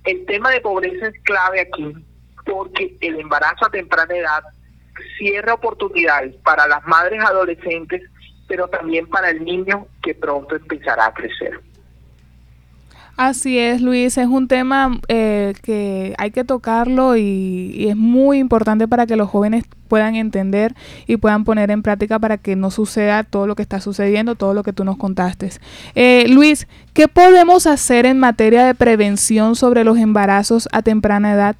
[0.04, 1.94] El tema de pobreza es clave aquí
[2.46, 4.44] porque el embarazo a temprana edad
[5.18, 8.04] cierra oportunidades para las madres adolescentes
[8.48, 11.60] pero también para el niño que pronto empezará a crecer.
[13.18, 18.88] Así es, Luis, es un tema eh, que hay que tocarlo y, es muy importante
[18.88, 20.76] para que los jóvenes puedan entender
[21.08, 24.54] y puedan poner en práctica para que no suceda todo lo que está sucediendo, todo
[24.54, 25.50] lo que tú nos contaste.
[25.96, 31.56] Eh, Luis, ¿qué podemos hacer en materia de prevención sobre los embarazos a temprana edad?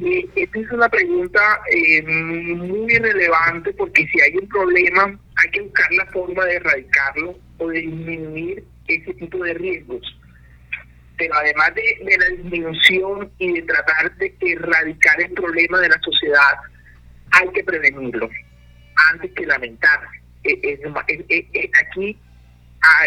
[0.00, 5.92] Esta es una pregunta eh, muy relevante porque si hay un problema hay que buscar
[5.92, 10.02] la forma de erradicarlo o de disminuir ese tipo de riesgos.
[11.16, 16.58] Pero además de, la disminución y de tratar de erradicar el problema de la sociedad,
[17.32, 18.30] hay que prevenirlo
[19.10, 20.00] antes que lamentar.
[20.44, 22.16] Eh, eh, aquí
[22.82, 23.06] ah,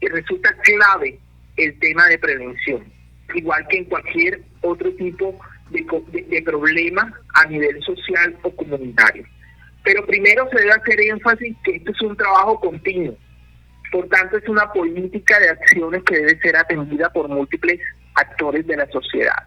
[0.00, 1.18] resulta clave
[1.58, 2.90] el tema de prevención,
[3.34, 9.24] igual que en cualquier otro tipo de de, problemas a nivel social o comunitario.
[9.82, 13.16] Pero primero se debe hacer énfasis que esto es un trabajo continuo.
[13.92, 17.80] Por tanto, es una política de acciones que debe ser atendida por múltiples
[18.14, 19.44] actores de la sociedad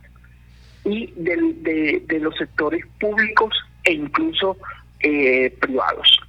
[0.86, 3.53] y de, de, los sectores públicos
[3.84, 4.57] e incluso
[5.01, 6.20] eh, privados.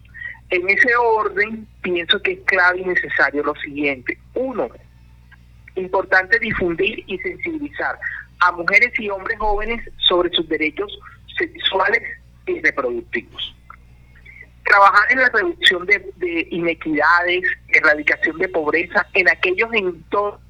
[0.50, 4.18] En ese orden, pienso que es clave y necesario lo siguiente.
[4.34, 4.68] Uno,
[5.76, 7.96] importante difundir y sensibilizar
[8.40, 10.98] a mujeres y hombres jóvenes sobre sus derechos
[11.38, 12.02] sexuales
[12.46, 13.54] y reproductivos.
[14.64, 20.40] Trabajar en la reducción de, inequidades, erradicación de pobreza en aquellos entornos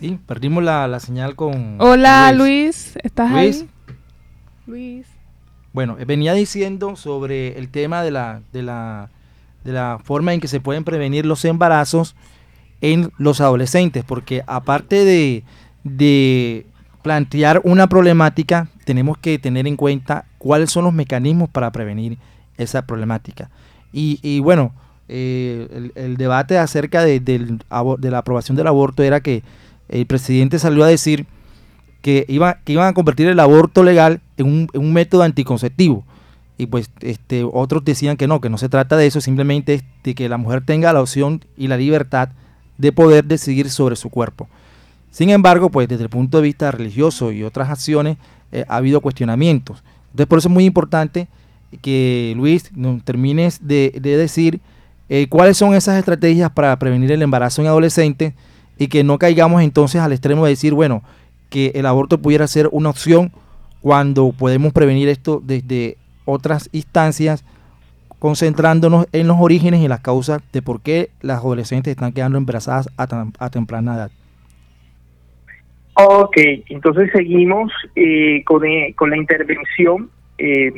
[0.00, 1.76] Sí, perdimos la, señal con...
[1.78, 3.68] Hola Luis, ¿estás ahí?
[4.66, 5.06] Luis.
[5.74, 9.10] Bueno, venía diciendo sobre el tema de la, de la,
[9.62, 12.16] de la forma en que se pueden prevenir los embarazos
[12.80, 15.44] en los adolescentes, porque aparte de,
[15.84, 16.66] de
[17.02, 22.18] plantear una problemática, tenemos que tener en cuenta cuáles son los mecanismos para prevenir
[22.56, 23.50] esa problemática.
[23.92, 24.72] Y, bueno,
[25.08, 29.42] eh, el, debate acerca de, de, la aprobación del aborto era que
[29.88, 31.26] el presidente salió a decir
[32.02, 36.04] que, iba, que iban a convertir el aborto legal en un, en un método anticonceptivo.
[36.56, 40.14] Y pues este, otros decían que no, que no se trata de eso, simplemente de
[40.14, 42.30] que la mujer tenga la opción y la libertad
[42.80, 44.48] de poder decidir sobre su cuerpo.
[45.10, 48.16] Sin embargo, pues desde el punto de vista religioso y otras acciones
[48.52, 49.82] eh, ha habido cuestionamientos.
[50.06, 51.28] Entonces por eso es muy importante
[51.82, 54.60] que Luis nos termines de, decir
[55.12, 58.32] Eh, ¿Cuáles son esas estrategias para prevenir el embarazo en adolescentes
[58.78, 61.02] y que no caigamos entonces al extremo de decir, bueno,
[61.48, 63.32] que el aborto pudiera ser una opción
[63.82, 67.42] cuando podemos prevenir esto desde otras instancias,
[68.20, 72.88] concentrándonos en los orígenes y las causas de por qué las adolescentes están quedando embarazadas
[72.96, 74.10] a, temprana edad.
[75.94, 76.36] Ok,
[76.68, 80.10] entonces seguimos eh, con, eh, con, la intervención.
[80.38, 80.70] Eh,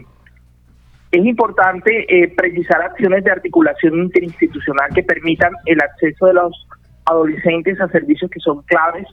[1.11, 6.67] es importante precisar acciones de articulación interinstitucional que permitan el acceso de los
[7.05, 9.07] adolescentes a servicios que son claves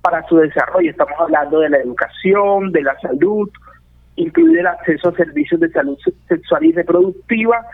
[0.00, 0.90] para su desarrollo.
[0.90, 3.48] Estamos hablando de la educación, de la salud,
[4.16, 5.98] incluir el acceso a servicios de salud
[6.28, 7.64] sexual y reproductiva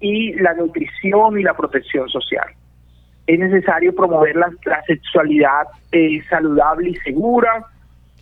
[0.00, 2.46] y la nutrición y la protección social.
[3.26, 4.50] Es necesario promover la,
[4.86, 7.64] sexualidad eh, saludable y segura,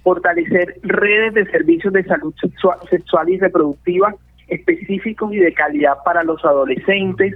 [0.03, 4.14] fortalecer redes de servicios de salud sexual, sexual y reproductiva
[4.49, 7.35] específicos y de calidad para los adolescentes,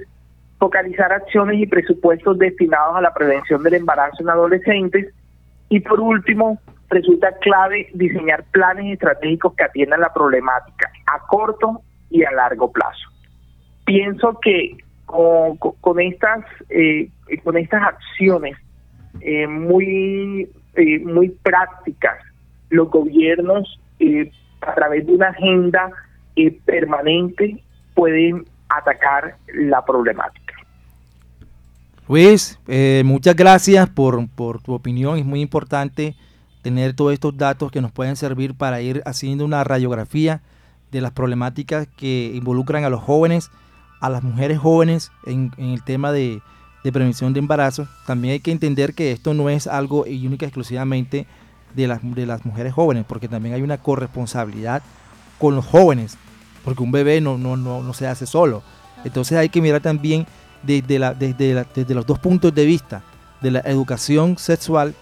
[0.59, 5.13] focalizar acciones y presupuestos destinados a la prevención del embarazo en adolescentes
[5.69, 6.61] y por último,
[6.91, 13.09] resulta clave diseñar planes estratégicos que atiendan la problemática a corto y a largo plazo.
[13.85, 14.77] Pienso que
[15.07, 17.11] con, estas eh,
[17.43, 18.57] con estas acciones
[19.21, 22.19] eh, muy eh, muy prácticas,
[22.69, 23.81] los gobiernos
[24.61, 25.91] a través de una agenda
[26.65, 27.63] permanente
[27.95, 30.55] pueden atacar la problemática.
[32.09, 32.59] Luis,
[33.05, 36.15] muchas gracias por, por tu opinión, es muy importante
[36.63, 40.43] tener todos estos datos que nos pueden servir para ir haciendo una radiografía
[40.91, 43.51] de las problemáticas que involucran a los jóvenes,
[44.01, 46.43] a las mujeres jóvenes en, el tema de,
[46.83, 47.87] prevención de embarazo.
[48.07, 51.27] También hay que entender que esto no es algo única exclusivamente
[51.75, 54.83] de las, de las mujeres jóvenes, porque también hay una corresponsabilidad
[55.39, 56.17] con los jóvenes,
[56.65, 58.63] porque un bebé no, no, no, no se hace solo.
[59.05, 60.27] Entonces hay que mirar también
[60.63, 63.03] desde, la, desde, desde los dos puntos de vista,
[63.41, 64.95] de la educación sexual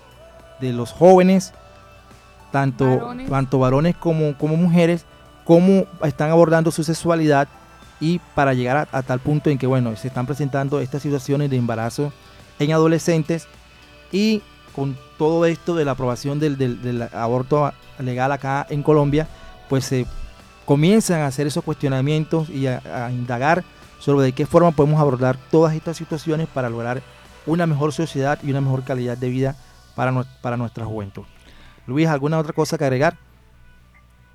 [0.60, 1.52] de los jóvenes,
[2.52, 5.04] tanto varones, tanto varones como, como mujeres,
[5.44, 7.48] cómo están abordando su sexualidad
[8.00, 11.56] y para llegar a, tal punto en que, bueno, se están presentando estas situaciones de
[11.56, 12.12] embarazo
[12.58, 13.46] en adolescentes
[14.12, 14.42] y
[14.74, 19.26] con todo esto de la aprobación del, del, aborto legal acá en Colombia,
[19.68, 20.06] pues se
[20.64, 23.64] comienzan a hacer esos cuestionamientos y a indagar
[23.98, 27.02] sobre de qué forma podemos abordar todas estas situaciones para lograr
[27.46, 29.56] una mejor sociedad y una mejor calidad de vida
[29.98, 31.24] para, nuestra juventud.
[31.86, 33.14] Luis, ¿alguna otra cosa que agregar?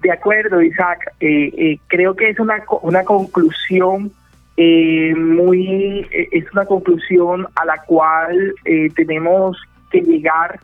[0.02, 1.14] De acuerdo, Isaac.
[1.22, 4.12] Eh, eh, creo que es una, una conclusión
[4.58, 8.54] eh, muy, es una conclusión a la cual
[8.96, 9.58] tenemos
[9.90, 10.60] que llegar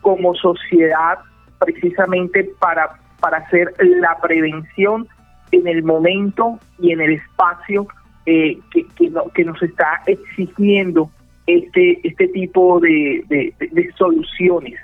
[0.00, 1.18] como sociedad
[1.58, 2.90] precisamente para,
[3.20, 5.08] para hacer la prevención
[5.50, 7.88] en el momento y en el espacio
[8.24, 8.60] que,
[9.34, 11.10] que nos está exigiendo
[11.56, 13.54] este, este tipo de,
[13.96, 14.78] soluciones.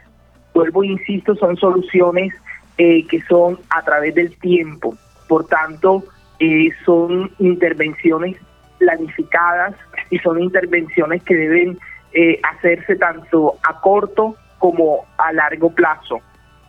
[0.53, 2.35] Vuelvo e insisto, son soluciones
[2.79, 4.97] eh, que son a través del tiempo.
[5.29, 6.05] Por tanto,
[6.41, 8.37] eh, son intervenciones
[8.79, 9.75] planificadas
[10.11, 11.79] y son intervenciones que deben
[12.13, 16.21] eh, hacerse tanto a corto como a largo plazo.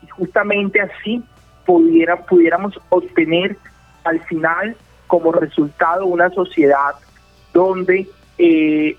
[0.04, 1.24] Y justamente así
[1.66, 3.58] pudiera, pudiéramos obtener
[4.04, 4.76] al final
[5.08, 6.93] como resultado una sociedad
[7.54, 8.08] donde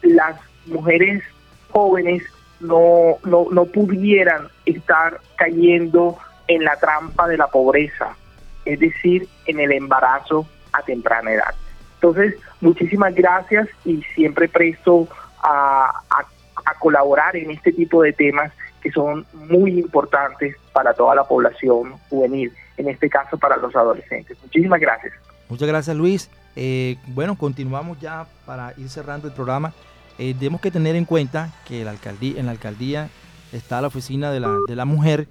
[0.02, 1.22] las mujeres
[1.70, 2.22] jóvenes
[2.60, 8.16] no, no, no pudieran estar cayendo en la trampa de la pobreza,
[8.64, 11.54] es decir, en el embarazo a temprana edad.
[11.94, 15.08] Entonces, muchísimas gracias y siempre presto
[15.42, 21.24] a, a, colaborar en este tipo de temas que son muy importantes para toda la
[21.24, 24.36] población juvenil, en este caso para los adolescentes.
[24.42, 25.12] Muchísimas gracias.
[25.48, 26.30] Muchas gracias Luis.
[26.54, 29.72] Eh, bueno, continuamos ya para ir cerrando el programa.
[30.18, 33.08] Eh, tenemos que tener en cuenta que en la alcaldía
[33.52, 35.28] está la oficina de la, de la mujer,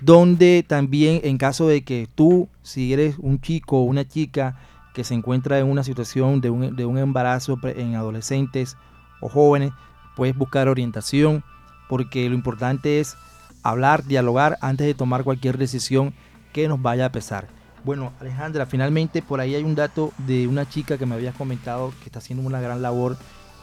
[0.00, 4.58] donde también en caso de que tú, si eres un chico o una chica
[4.94, 8.76] que se encuentra en una situación de un, de un embarazo en adolescentes
[9.20, 9.72] o jóvenes,
[10.16, 11.42] puedes buscar orientación,
[11.88, 13.16] porque lo importante es
[13.62, 16.14] hablar, dialogar antes de tomar cualquier decisión
[16.52, 17.48] que nos vaya a pesar.
[17.84, 21.92] Bueno, Alejandra, finalmente por ahí hay un dato de una chica que me habías comentado
[22.00, 23.16] que está haciendo una gran labor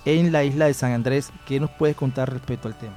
[0.05, 1.31] en la isla de San Andrés.
[1.45, 2.95] ¿Qué nos puedes contar respecto al tema?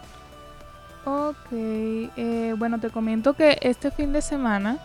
[1.04, 4.78] Ok, eh, bueno, te comento que este fin de semana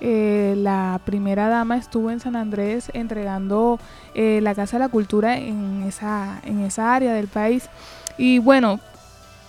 [0.00, 3.80] eh, la primera dama estuvo en San Andrés entregando
[4.14, 7.68] eh, la Casa de la Cultura en esa, en esa área del país.
[8.16, 8.80] Y bueno,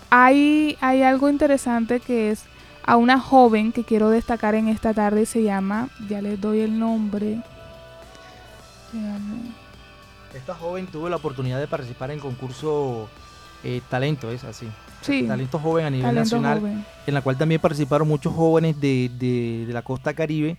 [0.09, 2.43] hay, hay algo interesante que es
[2.83, 6.79] a una joven que quiero destacar en esta tarde, se llama, ya les doy el
[6.79, 7.37] nombre.
[10.33, 13.09] Esta joven tuvo la oportunidad de participar en concurso
[13.63, 14.67] eh, Talento, es así.
[15.01, 15.25] Sí.
[15.27, 16.85] Talento joven a nivel Talento nacional, joven.
[17.07, 20.57] en la cual también participaron muchos jóvenes de, de- de la costa caribe.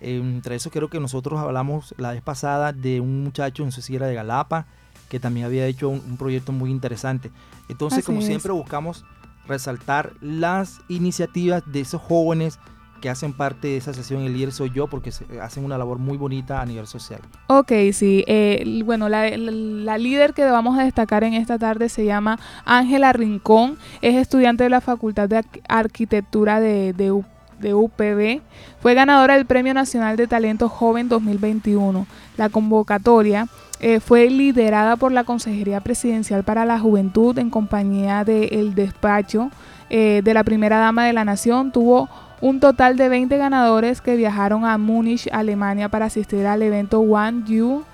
[0.00, 3.82] Eh, entre eso creo que nosotros hablamos la vez pasada de un muchacho, no sé
[3.82, 4.66] si era de Galapa,
[5.08, 7.30] que también había hecho un, un proyecto muy interesante.
[7.68, 8.26] Entonces, Así como es.
[8.26, 9.04] siempre, buscamos
[9.46, 12.58] resaltar las iniciativas de esos jóvenes
[13.02, 15.10] que hacen parte de esa sesión El líder soy yo, porque
[15.42, 17.20] hacen una labor muy bonita a nivel social.
[17.48, 18.24] Ok, sí.
[18.26, 23.12] eh, bueno, la, la- líder que vamos a destacar en esta tarde se llama Ángela
[23.12, 23.76] Rincón.
[24.00, 27.22] Es estudiante de la Facultad de Arqu- Arquitectura de, de,
[27.60, 28.40] de UPB.
[28.80, 32.06] Fue ganadora del Premio Nacional de Talento Joven 2021.
[32.36, 33.48] La convocatoria
[33.80, 39.50] eh, fue liderada por la Consejería Presidencial para la Juventud en compañía del despacho
[39.90, 41.72] eh, de la primera dama de la nación.
[41.72, 42.08] Tuvo
[42.42, 47.44] un total de 20 ganadores que viajaron a Múnich, Alemania, para asistir al evento One
[47.46, 47.84] You,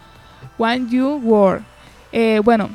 [0.56, 1.64] One You World.
[2.12, 2.70] Eh, bueno,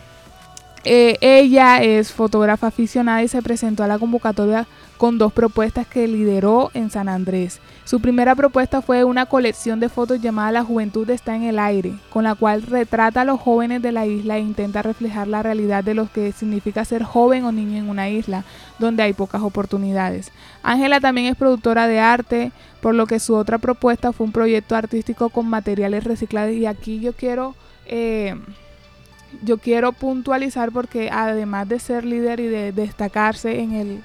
[0.84, 4.68] eh, ella es fotógrafa aficionada y se presentó a la convocatoria
[5.04, 7.60] con dos propuestas que lideró en San Andrés.
[7.84, 11.92] Su primera propuesta fue una colección de fotos llamada La Juventud está en el aire,
[12.10, 15.84] con la cual retrata a los jóvenes de la isla e intenta reflejar la realidad
[15.84, 18.46] de lo que significa ser joven o niño en una isla
[18.80, 20.32] donde hay pocas oportunidades.
[20.64, 24.74] Ángela también es productora de arte, por lo que su otra propuesta fue un proyecto
[24.74, 27.56] artístico con materiales reciclados y aquí yo quiero...
[27.88, 28.36] eh,
[29.42, 34.04] yo quiero puntualizar porque además de ser líder y de destacarse en el,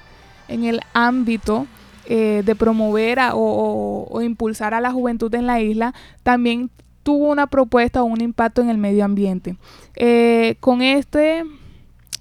[0.49, 1.65] en el ámbito
[2.05, 5.93] eh, de promover a- o, o- impulsar a la juventud en la isla,
[6.23, 6.69] también
[7.03, 9.55] tuvo una propuesta o un impacto en el medio ambiente.
[9.95, 11.43] Eh, con este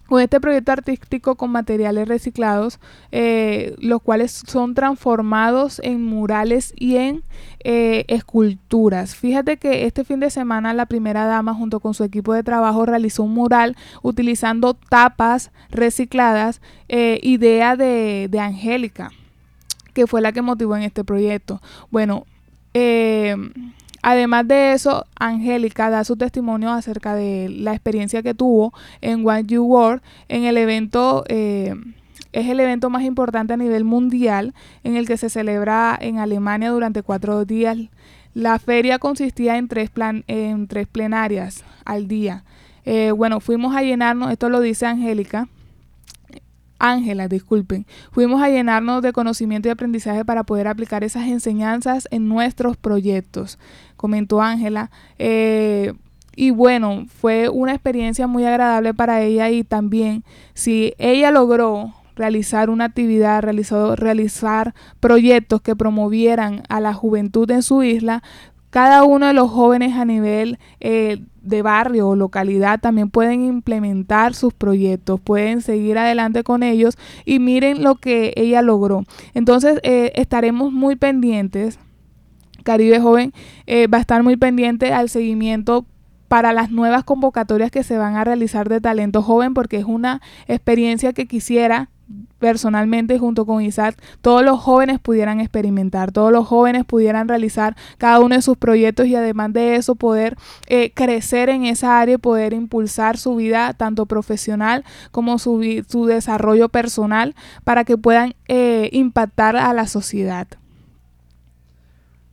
[0.08, 2.80] con este proyecto artístico con materiales reciclados,
[3.12, 7.22] eh, los cuales son transformados en murales y en
[7.62, 9.14] eh, esculturas.
[9.14, 12.86] Fíjate que este fin de semana la primera dama junto con su equipo de trabajo
[12.86, 19.10] realizó un mural utilizando tapas recicladas, eh, idea de, de Angélica,
[19.92, 21.60] que fue la que motivó en este proyecto.
[21.90, 22.24] Bueno,
[22.72, 23.36] eh,
[24.02, 29.44] Además de eso, Angélica da su testimonio acerca de la experiencia que tuvo en One
[29.44, 31.74] You World en el evento, eh,
[32.32, 36.70] es el evento más importante a nivel mundial en el que se celebra en Alemania
[36.70, 37.76] durante cuatro días.
[38.34, 42.44] La feria consistía en tres, plan, en tres plenarias al día.
[42.84, 45.48] Eh, bueno, fuimos a llenarnos, esto lo dice Angélica,
[46.78, 52.28] Ángela, disculpen, fuimos a llenarnos de conocimiento y aprendizaje para poder aplicar esas enseñanzas en
[52.28, 53.58] nuestros proyectos,
[53.96, 54.90] comentó Ángela.
[55.18, 55.92] Eh,
[56.36, 60.22] y bueno, fue una experiencia muy agradable para ella y también
[60.54, 67.82] si ella logró realizar una actividad, realizar proyectos que promovieran a la juventud en su
[67.82, 68.22] isla,
[68.70, 74.34] cada uno de los jóvenes a nivel eh, de barrio o localidad también pueden implementar
[74.34, 79.04] sus proyectos, pueden seguir adelante con ellos y miren lo que ella logró.
[79.34, 81.78] Entonces eh, estaremos muy pendientes,
[82.64, 83.32] Caribe Joven
[83.66, 85.86] eh, va a estar muy pendiente al seguimiento
[86.28, 90.20] para las nuevas convocatorias que se van a realizar de talento joven porque es una
[90.46, 91.88] experiencia que quisiera
[92.38, 98.20] personalmente junto con Isaac todos los jóvenes pudieran experimentar, todos los jóvenes pudieran realizar cada
[98.20, 100.36] uno de sus proyectos y además de eso poder
[100.68, 106.06] eh, crecer en esa área y poder impulsar su vida tanto profesional como su, su
[106.06, 107.34] desarrollo personal
[107.64, 110.46] para que puedan eh, impactar a la sociedad.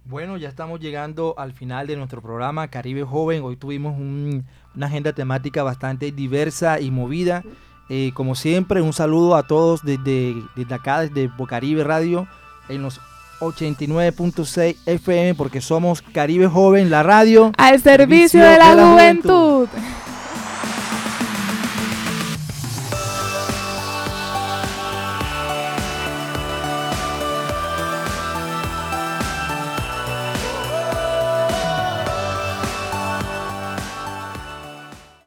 [0.07, 3.41] Bueno, ya estamos llegando al final de nuestro programa Caribe Joven.
[3.43, 4.45] Hoy tuvimos un-
[4.75, 7.43] una agenda temática bastante diversa y movida.
[7.89, 12.27] Eh, como siempre, un saludo a todos desde, desde acá, desde Bocaribe Radio,
[12.67, 12.99] en los
[13.39, 17.51] 89.6 FM, porque somos Caribe Joven, la radio.
[17.57, 19.67] Al servicio de la juventud.